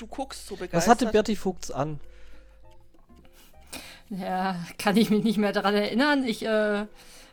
[0.00, 0.90] Du guckst so Was begeistert.
[0.90, 2.00] hatte Bertie Vogts an?
[4.08, 6.24] Ja, kann ich mich nicht mehr daran erinnern.
[6.24, 6.86] Ich äh,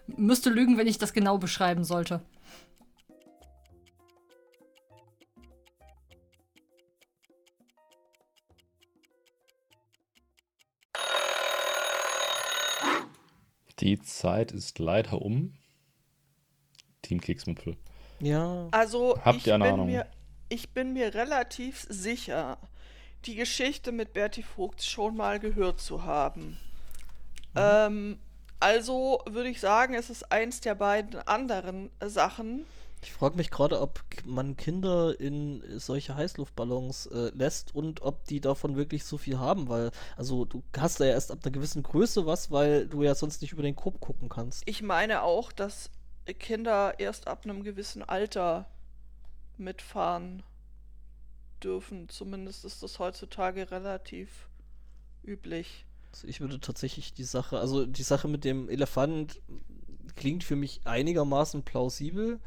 [0.07, 2.19] müsste lügen, wenn ich das genau beschreiben sollte.
[13.79, 15.53] Die Zeit ist leider um.
[17.01, 17.77] Team Keksmüpfel.
[18.19, 18.67] Ja.
[18.71, 19.87] Also, Habt ich, ihr eine bin Ahnung?
[19.87, 20.05] Mir,
[20.49, 22.57] ich bin mir relativ sicher,
[23.25, 26.57] die Geschichte mit Bertie Vogt schon mal gehört zu haben.
[27.55, 28.19] Ähm,
[28.59, 32.65] also würde ich sagen, es ist eins der beiden anderen Sachen.
[33.03, 38.41] Ich frage mich gerade, ob man Kinder in solche Heißluftballons äh, lässt und ob die
[38.41, 41.83] davon wirklich so viel haben, weil, also du hast da ja erst ab einer gewissen
[41.83, 44.63] Größe was, weil du ja sonst nicht über den Kopf gucken kannst.
[44.65, 45.91] Ich meine auch, dass
[46.39, 48.65] Kinder erst ab einem gewissen Alter
[49.59, 50.43] mitfahren
[51.63, 52.09] dürfen.
[52.09, 54.47] Zumindest ist das heutzutage relativ
[55.23, 55.85] üblich.
[56.11, 59.41] Also ich würde tatsächlich die Sache, also die Sache mit dem Elefant
[60.15, 62.39] klingt für mich einigermaßen plausibel.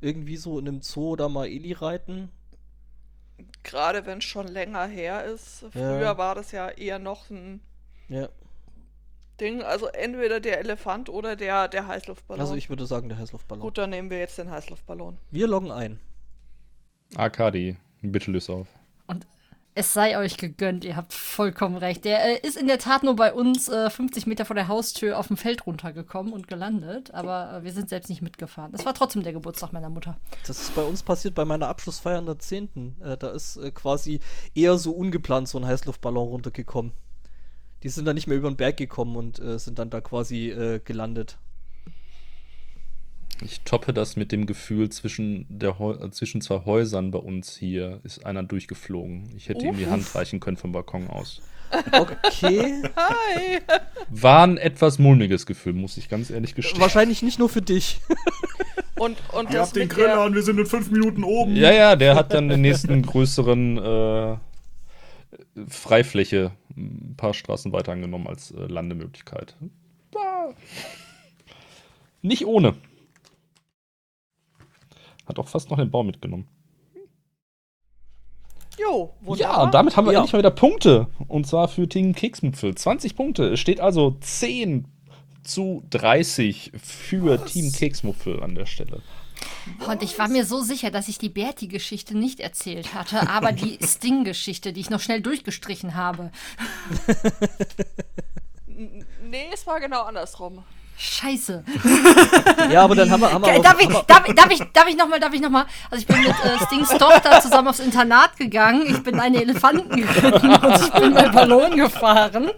[0.00, 2.30] Irgendwie so in einem Zoo oder mal Eli reiten.
[3.64, 5.62] Gerade wenn es schon länger her ist.
[5.62, 5.70] Ja.
[5.70, 7.60] Früher war das ja eher noch ein
[8.08, 8.28] Ja,
[9.40, 9.62] Ding.
[9.62, 12.40] Also entweder der Elefant oder der, der Heißluftballon.
[12.40, 13.60] also ich würde sagen der Heißluftballon.
[13.62, 15.18] Gut, dann nehmen wir jetzt den Heißluftballon.
[15.30, 15.98] Wir loggen ein.
[17.16, 18.68] Arkadi, bitte löse auf.
[19.78, 22.04] Es sei euch gegönnt, ihr habt vollkommen recht.
[22.04, 25.16] Der äh, ist in der Tat nur bei uns äh, 50 Meter vor der Haustür
[25.16, 28.72] auf dem Feld runtergekommen und gelandet, aber äh, wir sind selbst nicht mitgefahren.
[28.74, 30.16] Es war trotzdem der Geburtstag meiner Mutter.
[30.48, 32.96] Das ist bei uns passiert bei meiner Abschlussfeier in der 10.
[33.00, 34.18] Äh, da ist äh, quasi
[34.52, 36.90] eher so ungeplant so ein Heißluftballon runtergekommen.
[37.84, 40.50] Die sind dann nicht mehr über den Berg gekommen und äh, sind dann da quasi
[40.50, 41.38] äh, gelandet.
[43.42, 48.00] Ich toppe das mit dem Gefühl, zwischen, der Heu zwischen zwei Häusern bei uns hier
[48.02, 49.30] ist einer durchgeflogen.
[49.36, 49.90] Ich hätte ihm die Uff.
[49.90, 51.40] Hand reichen können vom Balkon aus.
[51.92, 52.82] Okay.
[52.96, 53.60] Hi!
[54.08, 56.80] War ein etwas mulmiges Gefühl, muss ich ganz ehrlich gestehen.
[56.80, 58.00] Wahrscheinlich nicht nur für dich.
[58.96, 61.54] Und, und Ihr habt den mit Grill der, an, wir sind in fünf Minuten oben.
[61.54, 64.36] Ja, ja, der hat dann den nächsten größeren äh,
[65.68, 69.54] Freifläche ein paar Straßen weiter angenommen als äh, Landemöglichkeit.
[72.22, 72.74] Nicht ohne.
[75.28, 76.48] Hat auch fast noch den Baum mitgenommen.
[78.78, 79.62] Jo, Ja, wunderbar.
[79.64, 80.18] und damit haben wir Ja.
[80.20, 81.08] endlich mal wieder Punkte.
[81.26, 82.74] Und zwar für Team Keksmüpfel.
[82.76, 83.48] 20 Punkte.
[83.48, 84.86] Es steht also 10
[85.42, 89.02] zu 30 für Team Keksmupfel an der Stelle.
[89.88, 93.78] Und ich war mir so sicher, dass ich die Berti-Geschichte nicht erzählt hatte, aber die
[93.82, 96.30] Sting-Geschichte, die ich noch schnell durchgestrichen habe.
[99.30, 100.62] Nee, es war genau andersrum.
[101.00, 101.64] Scheiße.
[102.70, 103.32] Ja, aber dann haben wir.
[103.32, 105.20] Haben wir Okay, auch, darf, ich, haben wir, darf, ich- darf ich, darf ich nochmal,
[105.20, 105.64] darf ich nochmal?
[105.90, 109.96] Also ich bin mit äh, Stings Tochter zusammen aufs Internat gegangen, ich bin eine Elefanten
[109.96, 112.50] geritten und ich bin bei Ballon gefahren.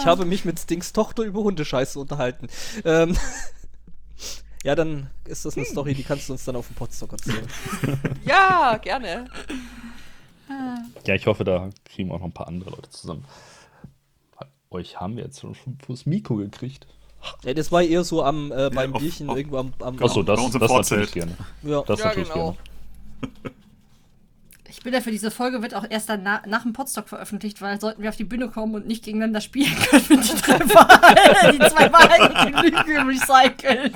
[0.00, 2.48] ich habe mich mit Stings Tochter über Hundescheiße unterhalten.
[2.84, 3.16] Ähm,
[4.64, 7.46] ja, dann ist das eine Story, die kannst du uns dann auf dem Podstock erzählen.
[8.24, 9.26] Ja, gerne.
[11.06, 13.24] Ja, ich hoffe, da kriegen wir auch noch ein paar andere Leute zusammen.
[14.72, 15.54] Euch haben wir jetzt schon
[15.86, 16.86] fürs Mikro gekriegt.
[17.44, 19.72] Ja, das war eher so am äh, beim auf- Bierchen auf- irgendwo am.
[19.80, 21.36] am Achso, das, das natürlich gerne.
[21.62, 21.82] ja.
[21.86, 22.56] Das Ja, natürlich genau.
[23.22, 23.54] gerne.
[24.68, 27.60] Ich bin ja für diese Folge, wird auch erst dann na, nach dem Podstock veröffentlicht,
[27.62, 30.58] weil sollten wir auf die Bühne kommen und nicht gegeneinander spielen können, wir die drei
[30.74, 33.92] Wahrheiten, die zwei Wahrheiten und die Lüge recyceln.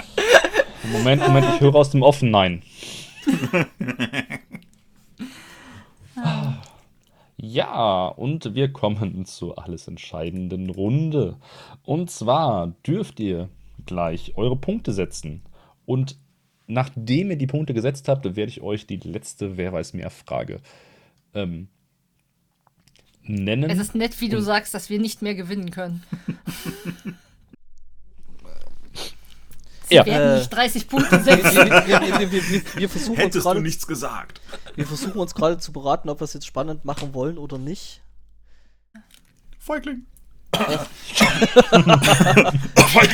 [0.93, 2.63] Moment, Moment, ich höre aus dem Offen Nein.
[7.49, 11.37] Ja, und wir kommen zur alles entscheidenden Runde.
[11.85, 13.49] Und zwar dürft ihr
[13.85, 15.43] gleich eure Punkte setzen.
[15.85, 16.19] Und
[16.67, 20.61] nachdem ihr die Punkte gesetzt habt, werde ich euch die letzte Wer weiß mehr Frage
[21.35, 21.69] ähm,
[23.23, 23.71] nennen.
[23.71, 26.03] Es ist nett, wie du sagst, dass wir nicht mehr gewinnen können.
[29.89, 30.05] Sie Ja.
[30.07, 30.39] werden Äh.
[30.39, 31.57] nicht 30 Punkte Wir, setzen.
[31.71, 32.43] wir, wir,
[32.77, 34.41] wir, versuchen uns Hättest du gerade, nichts gesagt.
[34.75, 38.03] wir versuchen uns gerade zu beraten, ob wir es jetzt spannend machen wollen oder nicht.
[39.59, 40.07] Feigling.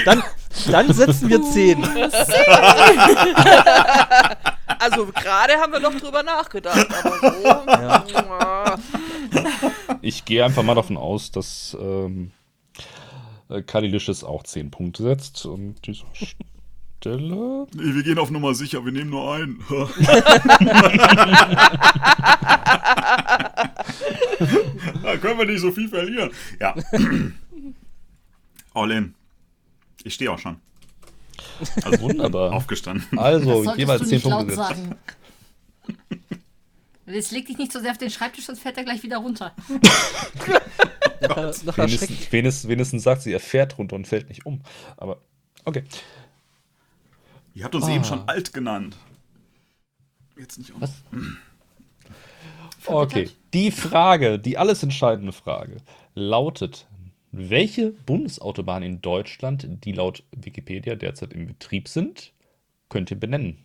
[0.05, 0.23] Dann,
[0.71, 1.83] dann setzen wir 10.
[4.79, 7.43] Also gerade haben wir noch drüber nachgedacht, aber so.
[7.69, 8.77] Ja.
[10.03, 12.33] Ich gehe einfach mal davon aus, dass ähm,
[13.49, 15.47] äh, Kadilicious auch 10 Punkte setzt.
[15.47, 16.05] Und dieser
[17.03, 17.67] Stelle.
[17.75, 19.59] Nee, wir gehen auf Nummer sicher, wir nehmen nur einen.
[25.03, 26.31] da können wir nicht so viel verlieren.
[26.61, 26.77] Ja.
[28.75, 29.15] All in.
[30.05, 30.59] Ich stehe auch schon.
[31.83, 32.53] Also wunderbar.
[32.53, 33.19] Aufgestanden.
[33.19, 34.95] Also jeweils solltest 10 du nicht Punkte sagen.
[37.07, 39.57] Jetzt leg dich nicht so sehr auf den Schreibtisch, sonst fällt er gleich wieder runter.
[41.21, 44.63] Nachher, nachher schreckt, Wenigstens, wenigstens, wenigstens sagt sie, er fährt runter und fällt nicht um.
[44.97, 45.21] Aber
[45.65, 45.83] okay.
[47.55, 48.97] Ihr habt uns eben schon alt genannt.
[50.39, 50.73] Jetzt nicht.
[50.81, 51.03] Was?
[52.87, 53.31] Okay.
[53.53, 55.77] Die Frage, die alles entscheidende Frage,
[56.15, 56.87] lautet:
[57.31, 62.33] Welche Bundesautobahnen in Deutschland, die laut Wikipedia derzeit im Betrieb sind,
[62.89, 63.65] könnt ihr benennen?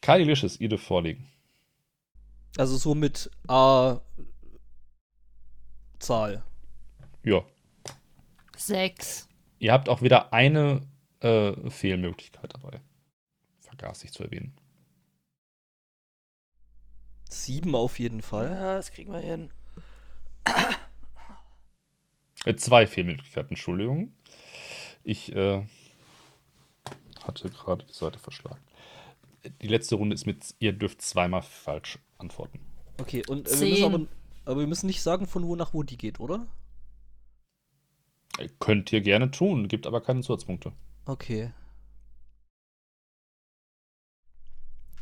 [0.00, 1.26] Kadilicious, ihr dürft vorlegen.
[2.56, 4.00] also so mit A
[5.98, 6.42] Zahl.
[7.22, 7.42] Ja.
[8.56, 9.28] Sechs.
[9.58, 10.80] Ihr habt auch wieder eine
[11.20, 12.80] äh, Fehlmöglichkeit dabei.
[13.60, 14.56] Vergaß ich zu erwähnen.
[17.28, 18.50] Sieben auf jeden Fall.
[18.50, 19.50] ja, das kriegen wir hin.
[22.44, 24.12] Äh, zwei Fehlmöglichkeiten, Entschuldigung.
[25.04, 25.62] Ich äh,
[27.22, 28.60] hatte gerade die Seite verschlagen.
[29.62, 32.60] Die letzte Runde ist mit, ihr dürft zweimal falsch antworten.
[32.98, 34.06] Okay, und äh, wir aber,
[34.44, 36.46] aber wir müssen nicht sagen, von wo nach wo die geht, oder?
[38.38, 40.72] Äh, Könnt ihr gerne tun, gibt aber keine Zusatzpunkte.
[41.10, 41.50] Okay.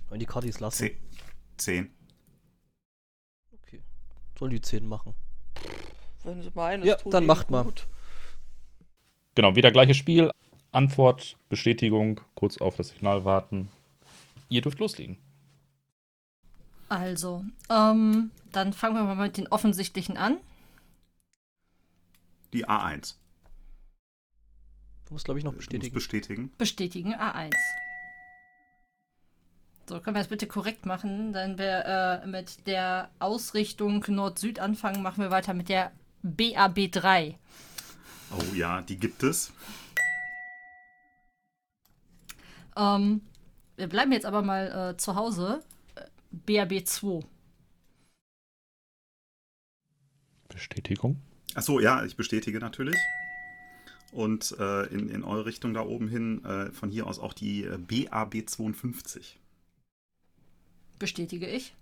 [0.09, 0.79] Wollen die Kardis lassen?
[0.79, 0.97] Zehn.
[1.59, 1.91] Zehn.
[3.53, 3.83] Okay.
[4.39, 5.13] Sollen die 10 machen.
[6.25, 7.87] Wenn sie meinen, Ja, dann macht gut.
[9.35, 10.31] Genau, wieder gleiches Spiel.
[10.73, 13.69] Antwort, Bestätigung, kurz auf das Signal warten.
[14.49, 15.19] Ihr dürft loslegen.
[16.89, 20.39] Also, ähm, dann fangen wir mal mit den offensichtlichen an.
[22.55, 23.17] Die A1.
[25.09, 25.95] Du musst, glaube ich, noch Du musst bestätigen.
[25.95, 26.53] bestätigen.
[26.59, 27.55] Bestätigen A1.
[29.89, 31.33] So, können wir das bitte korrekt machen?
[31.33, 35.93] Dann wir äh, mit der Ausrichtung Nord-Süd anfangen, machen wir weiter mit der
[36.23, 37.37] BAB3.
[38.37, 39.51] Oh ja, die gibt es.
[42.77, 43.23] Ähm,
[43.77, 45.63] wir bleiben jetzt aber mal äh, zu Hause.
[45.95, 46.03] Äh,
[46.47, 47.25] BAB2.
[50.51, 51.23] Bestätigung.
[51.55, 52.99] Achso, ja, ich bestätige natürlich.
[54.13, 57.65] Und äh, in, in eure Richtung da oben hin, äh, von hier aus auch die
[57.65, 59.39] äh, BAB 52.
[60.99, 61.75] Bestätige ich.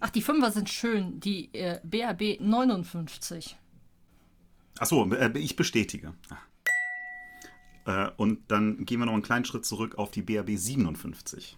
[0.00, 1.20] Ach, die Fünfer sind schön.
[1.20, 3.56] Die äh, BAB 59.
[4.78, 6.14] Achso, äh, ich bestätige.
[6.30, 6.38] Ah.
[7.84, 11.56] Äh, und dann gehen wir noch einen kleinen Schritt zurück auf die BRB 57.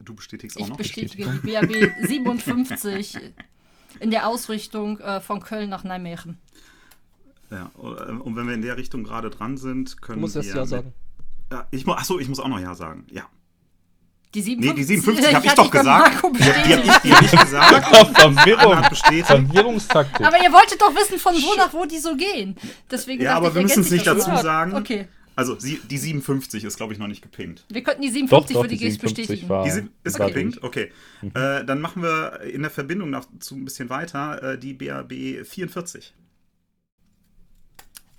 [0.00, 0.76] Du bestätigst auch Ich noch?
[0.76, 3.18] bestätige die BRB 57
[4.00, 6.38] in der Ausrichtung äh, von Köln nach Nijmegen.
[7.52, 10.42] Ja, äh, und wenn wir in der Richtung gerade dran sind, Du können musst wir.
[10.42, 10.92] erst ja sagen.
[11.50, 13.06] Ja, ich achso, ich muss auch noch Ja sagen.
[13.10, 13.24] Ja.
[14.34, 16.24] Die Nee, 57, die 57 habe ich doch gesagt.
[16.24, 17.86] Die, die habe ich, die hab ich gesagt.
[18.16, 18.76] Verwirrung.
[18.76, 19.26] hat bestätigt.
[19.26, 20.26] Verwirrungstaktik.
[20.26, 22.56] Aber ihr wolltet doch wissen, von wo nach wo die so gehen.
[22.90, 24.42] Deswegen Ja, aber ich, wir müssen es nicht dazu mal.
[24.42, 24.74] sagen.
[24.74, 25.06] Okay.
[25.36, 27.64] Also sie, die 57 ist, glaube ich, noch nicht gepinkt.
[27.70, 29.48] Wir könnten die Doch, 57 doch, würde die ich 57 bestätigen.
[29.50, 29.64] war.
[29.64, 30.62] Die sie- ist war gepinkt?
[30.62, 30.92] Okay.
[31.34, 35.12] Äh, dann machen wir in der Verbindung dazu ein bisschen weiter äh, die BAB
[35.46, 36.14] 44.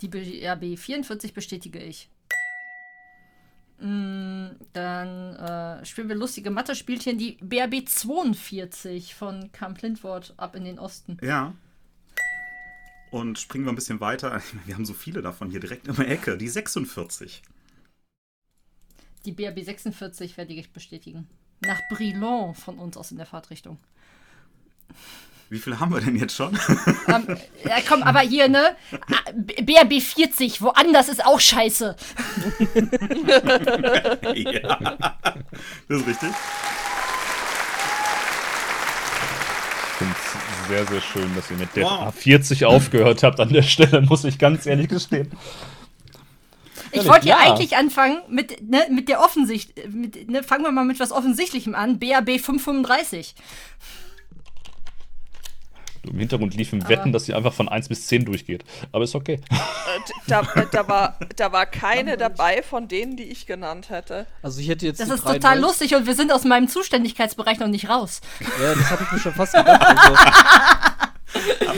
[0.00, 2.08] Die BRB 44 bestätige ich.
[3.78, 7.18] Mm, Dann äh, spielen wir lustige Mathe-Spielchen.
[7.18, 11.18] Die BRB 42 von Camp Lindwort ab in den Osten.
[11.22, 11.54] Ja.
[13.10, 14.42] Und springen wir ein bisschen weiter.
[14.66, 16.36] Wir haben so viele davon hier direkt in der Ecke.
[16.36, 17.42] Die 46.
[19.24, 21.28] Die BRB 46 werde ich bestätigen.
[21.60, 23.78] Nach Brilon von uns aus in der Fahrtrichtung.
[25.50, 26.58] Wie viele haben wir denn jetzt schon?
[27.06, 27.26] Ähm,
[27.64, 28.74] ja, komm, aber hier, ne?
[28.92, 31.94] Ah, B- BRB 40, woanders ist auch scheiße.
[34.34, 34.78] ja.
[35.88, 36.30] Das ist richtig.
[39.90, 42.14] Ich finde es sehr, sehr schön, dass ihr mit der Wow.
[42.14, 45.30] A40 aufgehört habt an der Stelle, muss ich ganz ehrlich gestehen.
[46.90, 49.72] Ich wollte ja eigentlich anfangen mit, ne, mit der Offensicht.
[49.92, 51.98] Mit, ne, fangen wir mal mit was Offensichtlichem an.
[51.98, 53.34] BRB 535.
[56.04, 58.64] Im Hintergrund liefen Wetten, dass sie einfach von 1 bis 10 durchgeht.
[58.92, 59.40] Aber ist okay.
[59.50, 59.56] Äh,
[60.26, 64.26] Da, äh, da, war, da war keine dabei von denen, die ich genannt hätte.
[64.42, 67.58] Also ich hätte jetzt Das ist total 93 lustig und wir sind aus meinem Zuständigkeitsbereich
[67.58, 68.20] noch nicht raus.
[68.40, 69.82] Ja, das habe ich mir schon fast gedacht.
[69.82, 70.14] Also.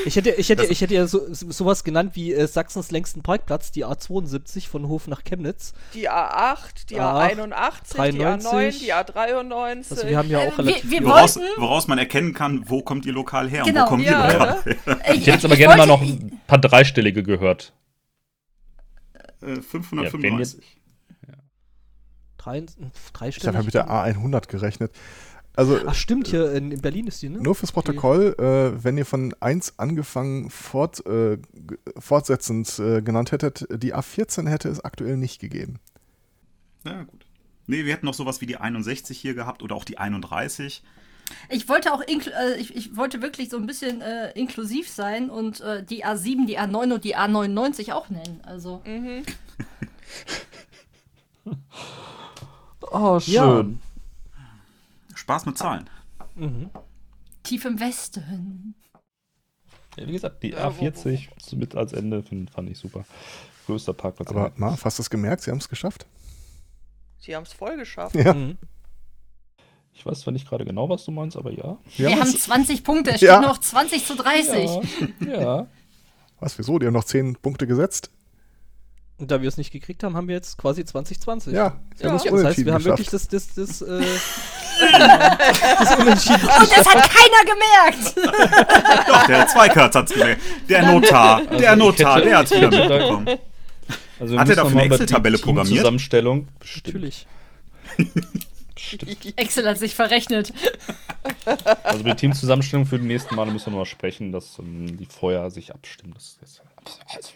[0.05, 3.23] Ich hätte, ich hätte, ich hätte ja so, so- sowas genannt wie äh, Sachsens längsten
[3.23, 5.73] Parkplatz, die A72 von Hof nach Chemnitz.
[5.95, 8.79] Die A8, die A8, A81, die A9, 93.
[8.81, 9.91] die A93.
[9.91, 10.91] Also wir haben ja auch relativ.
[10.91, 13.91] wir, wir Woraus, woraus man erkennen kann, wo kommt ihr Lokal her Genau, und wo
[13.91, 14.77] kommt ja, ihr Lokal ne?
[14.85, 15.01] her.
[15.15, 17.73] Ich, hätte jetzt aber gerne mal noch ein paar Dreistellige gehört.
[19.43, 20.61] Äh, Ja, 535.
[22.39, 22.65] drei,
[23.13, 24.93] drei Ich habe ja mit der A100 gerechnet.
[25.57, 27.41] Also Ach stimmt, hier in, in Berlin ist die, ne?
[27.41, 31.39] nur fürs Protokoll, äh, wenn ihr von 1 angefangen fort, äh,
[31.99, 35.81] fortsetzend äh, genannt hättet, die A14 hätte es aktuell nicht gegeben.
[36.85, 37.25] Ja, gut.
[37.67, 40.85] Nee, wir hätten noch sowas wie die 61 hier gehabt oder auch die 31.
[41.49, 45.31] Ich wollte auch inkl äh, ich, ich wollte wirklich so ein bisschen äh, inklusiv sein
[45.31, 48.41] und äh, die A7, die A9 und die A99 auch nennen.
[48.45, 48.83] Also
[52.93, 53.81] Oh, schön.
[55.27, 55.91] Spaß mit Zahlen.
[56.37, 56.71] Mhm.
[57.43, 58.75] tief im Westen.
[59.97, 63.05] Ja, wie gesagt, die Ja, wo- A40 so mit als Ende find, fand ich super.
[63.67, 64.29] Größter Parkplatz.
[64.31, 65.43] Aber Marv, hast du es gemerkt?
[65.43, 66.07] Sie haben es geschafft?
[67.19, 68.15] Sie haben es voll geschafft.
[68.15, 68.35] Ja.
[68.35, 68.57] Mhm.
[69.93, 71.77] ich weiß zwar nicht gerade genau, was du meinst, aber ja.
[71.97, 73.41] Wir, haben haben es- 20 Punkte, es steht Ja.
[73.41, 74.71] noch 20 zu 30.
[75.27, 75.41] Ja.
[75.41, 75.67] ja.
[76.39, 76.79] Was, wieso?
[76.79, 78.11] Die haben noch 10 Punkte gesetzt?
[79.19, 81.53] Und da wir es nicht gekriegt haben, haben wir jetzt quasi 2020.
[81.55, 82.11] Ja, Ja.
[82.13, 84.05] Das heißt, wir haben wirklich das, das, das, äh,
[84.81, 86.43] das Unentschieden.
[86.49, 88.17] Und das hat keiner gemerkt.
[89.09, 90.43] Doch, der Zweikatz hat's gemerkt.
[90.69, 93.39] Der Notar, der ich Notar, hätte- der hat's ich wieder mitbekommen.
[94.19, 95.69] Also Hat er dafür eine mal über die Excel-Tabelle programmiert?
[95.75, 96.49] Teamzusammenstellung.
[96.59, 96.87] Bestimmt.
[96.87, 97.27] Natürlich.
[98.75, 99.39] bestimmt.
[99.39, 100.53] Excel hat sich verrechnet.
[101.83, 104.97] Also über die Teamzusammenstellung für die nächsten Male müssen wir noch mal sprechen, dass ähm,
[104.97, 106.15] die vorher sich abstimmen.
[106.15, 106.63] Das ist
[107.15, 107.29] also,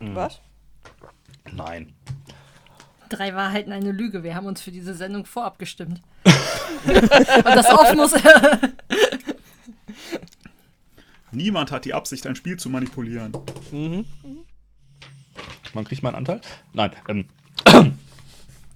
[0.00, 0.40] Was?
[1.52, 1.94] nein.
[3.08, 4.22] Drei Wahrheiten, eine Lüge.
[4.22, 6.02] Wir haben uns für diese Sendung vorab gestimmt.
[6.84, 8.14] Und das oft muss.
[11.30, 13.32] Niemand hat die Absicht, ein Spiel zu manipulieren.
[13.70, 14.04] Mhm.
[15.74, 16.40] Man kriegt meinen Anteil?
[16.72, 16.92] Nein.
[17.08, 17.26] Ähm,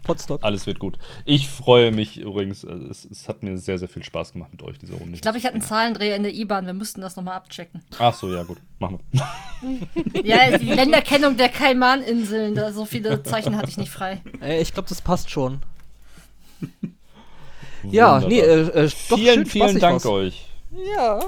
[0.03, 0.43] Potstock.
[0.43, 0.99] alles wird gut.
[1.25, 2.65] Ich freue mich übrigens.
[2.65, 5.15] äh, Es, es hat mir sehr, sehr viel Spaß gemacht mit euch, diese Runde.
[5.15, 6.67] Ich glaube, ich hatte einen Zahlendreher in der IBAN.
[6.67, 7.83] Wir müssten das nochmal abchecken.
[7.99, 8.59] Ach so, ja, gut.
[8.79, 9.23] Machen wir.
[10.25, 12.55] Ja, die Länderkennung der Kaimaninseln.
[12.57, 14.21] Da so viele Zeichen hatte ich nicht frei.
[14.41, 15.63] Äh, ich glaube, das passt schon.
[17.85, 18.29] Ja, Wunderbar.
[18.29, 20.07] nee, äh, äh, doch vielen, schön vielen Dank war's.
[20.07, 20.47] euch.
[20.97, 21.21] Ja.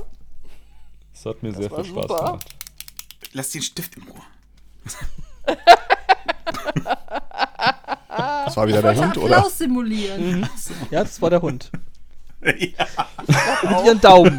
[1.12, 2.24] Es hat mir sehr war viel Spaß super.
[2.26, 2.44] gemacht.
[3.32, 4.20] Lass den Stift in Ruhe.
[8.16, 9.36] Das war wieder der Hund, oder?
[9.38, 10.48] Applaus simulieren.
[10.90, 11.70] Ja, das war der Hund.
[12.44, 12.86] ja.
[13.62, 14.38] Mit ihren Daumen.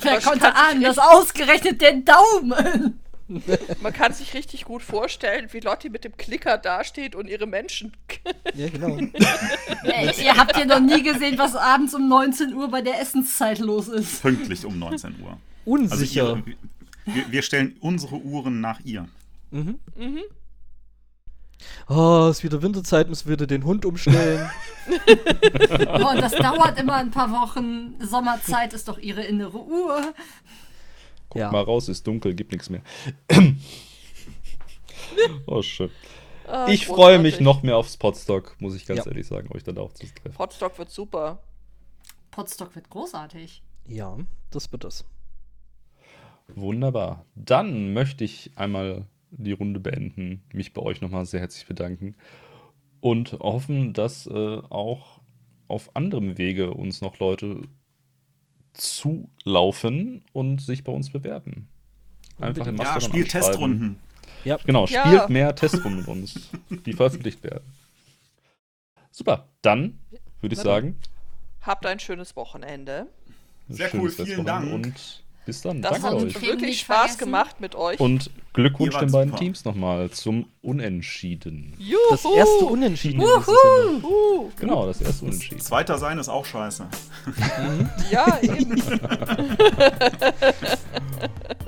[0.00, 3.00] Wer konnte ahnen, dass ausgerechnet der Daumen.
[3.80, 7.92] Man kann sich richtig gut vorstellen, wie Lotti mit dem Klicker dasteht und ihre Menschen.
[8.54, 8.96] Ja, genau.
[9.82, 13.58] Ey, ihr habt ja noch nie gesehen, was abends um 19 Uhr bei der Essenszeit
[13.58, 14.22] los ist.
[14.22, 15.30] Pünktlich um 19 Uhr.
[15.30, 16.22] Also Unsicher.
[16.36, 16.44] ihre,
[17.06, 19.08] Wir, wir stellen unsere Uhren nach ihr.
[19.50, 19.80] Mhm.
[19.96, 20.20] Mhm.
[21.88, 24.50] Oh, es ist wieder Winterzeit, müssen wir wieder den Hund umstellen.
[24.86, 27.94] Oh, und das dauert immer ein paar Wochen.
[28.00, 30.12] Sommerzeit ist doch ihre innere Uhr.
[31.30, 31.50] Guck Ja.
[31.50, 32.82] mal raus, ist dunkel, gibt nichts mehr.
[35.46, 35.90] oh, schön.
[36.46, 39.06] Ah, Ich freue mich noch mehr aufs Podstock, muss ich ganz Ja.
[39.06, 40.38] ehrlich sagen, euch dann auch zu treffen.
[40.38, 41.42] Hotstock wird super.
[42.30, 43.62] Potstock wird großartig.
[43.88, 44.18] ja,
[44.50, 45.04] das wird es.
[46.48, 47.24] Wunderbar.
[47.34, 49.06] Dann möchte ich einmal
[49.36, 52.14] die Runde beenden, mich bei euch nochmal sehr herzlich bedanken
[53.00, 54.30] und hoffen, dass äh,
[54.70, 55.20] auch
[55.68, 57.62] auf anderem Wege uns noch Leute
[58.72, 61.68] zulaufen und sich bei uns bewerben.
[62.38, 62.94] Einfach im Unbedingt.
[62.94, 63.30] Ja, spielt.
[63.30, 63.98] Testrunden.
[64.44, 64.58] Ja.
[64.64, 65.06] Genau, Ja.
[65.06, 66.50] spielt mehr Testrunden mit uns,
[66.84, 67.64] die veröffentlicht werden.
[69.10, 69.98] Super, dann
[70.40, 70.96] würde ich sagen,
[71.62, 73.06] Habt ein schönes Wochenende.
[73.70, 74.70] Sehr schönes cool, vielen Dank.
[74.70, 76.40] Und bis dann, Das danke hat euch.
[76.42, 77.18] Wirklich Spaß vergessen.
[77.18, 78.00] gemacht mit euch.
[78.00, 79.38] Und Glückwunsch den beiden super.
[79.42, 81.74] Teams nochmal zum Unentschieden.
[81.78, 81.98] Juhu.
[82.10, 83.20] Das erste Unentschieden.
[83.20, 84.50] Juhu.
[84.58, 85.60] Genau, das erste Unentschieden.
[85.60, 86.86] Zweiter sein ist auch scheiße.
[88.10, 88.80] Ja, eben.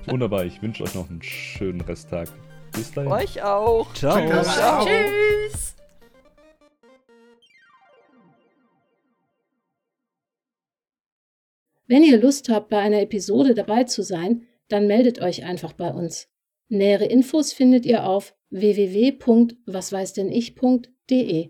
[0.06, 2.28] Wunderbar, ich wünsche euch noch einen schönen Resttag.
[2.72, 3.10] Bis dahin.
[3.10, 3.92] euch auch.
[3.94, 4.18] Ciao.
[4.18, 4.54] Tschüss.
[4.54, 4.84] Ciao.
[4.86, 5.75] Tschüss.
[11.86, 15.92] Wenn ihr Lust habt, bei einer Episode dabei zu sein, dann meldet euch einfach bei
[15.92, 16.28] uns.
[16.68, 21.44] Nähere Infos findet ihr auf www.wasweißdennich.de.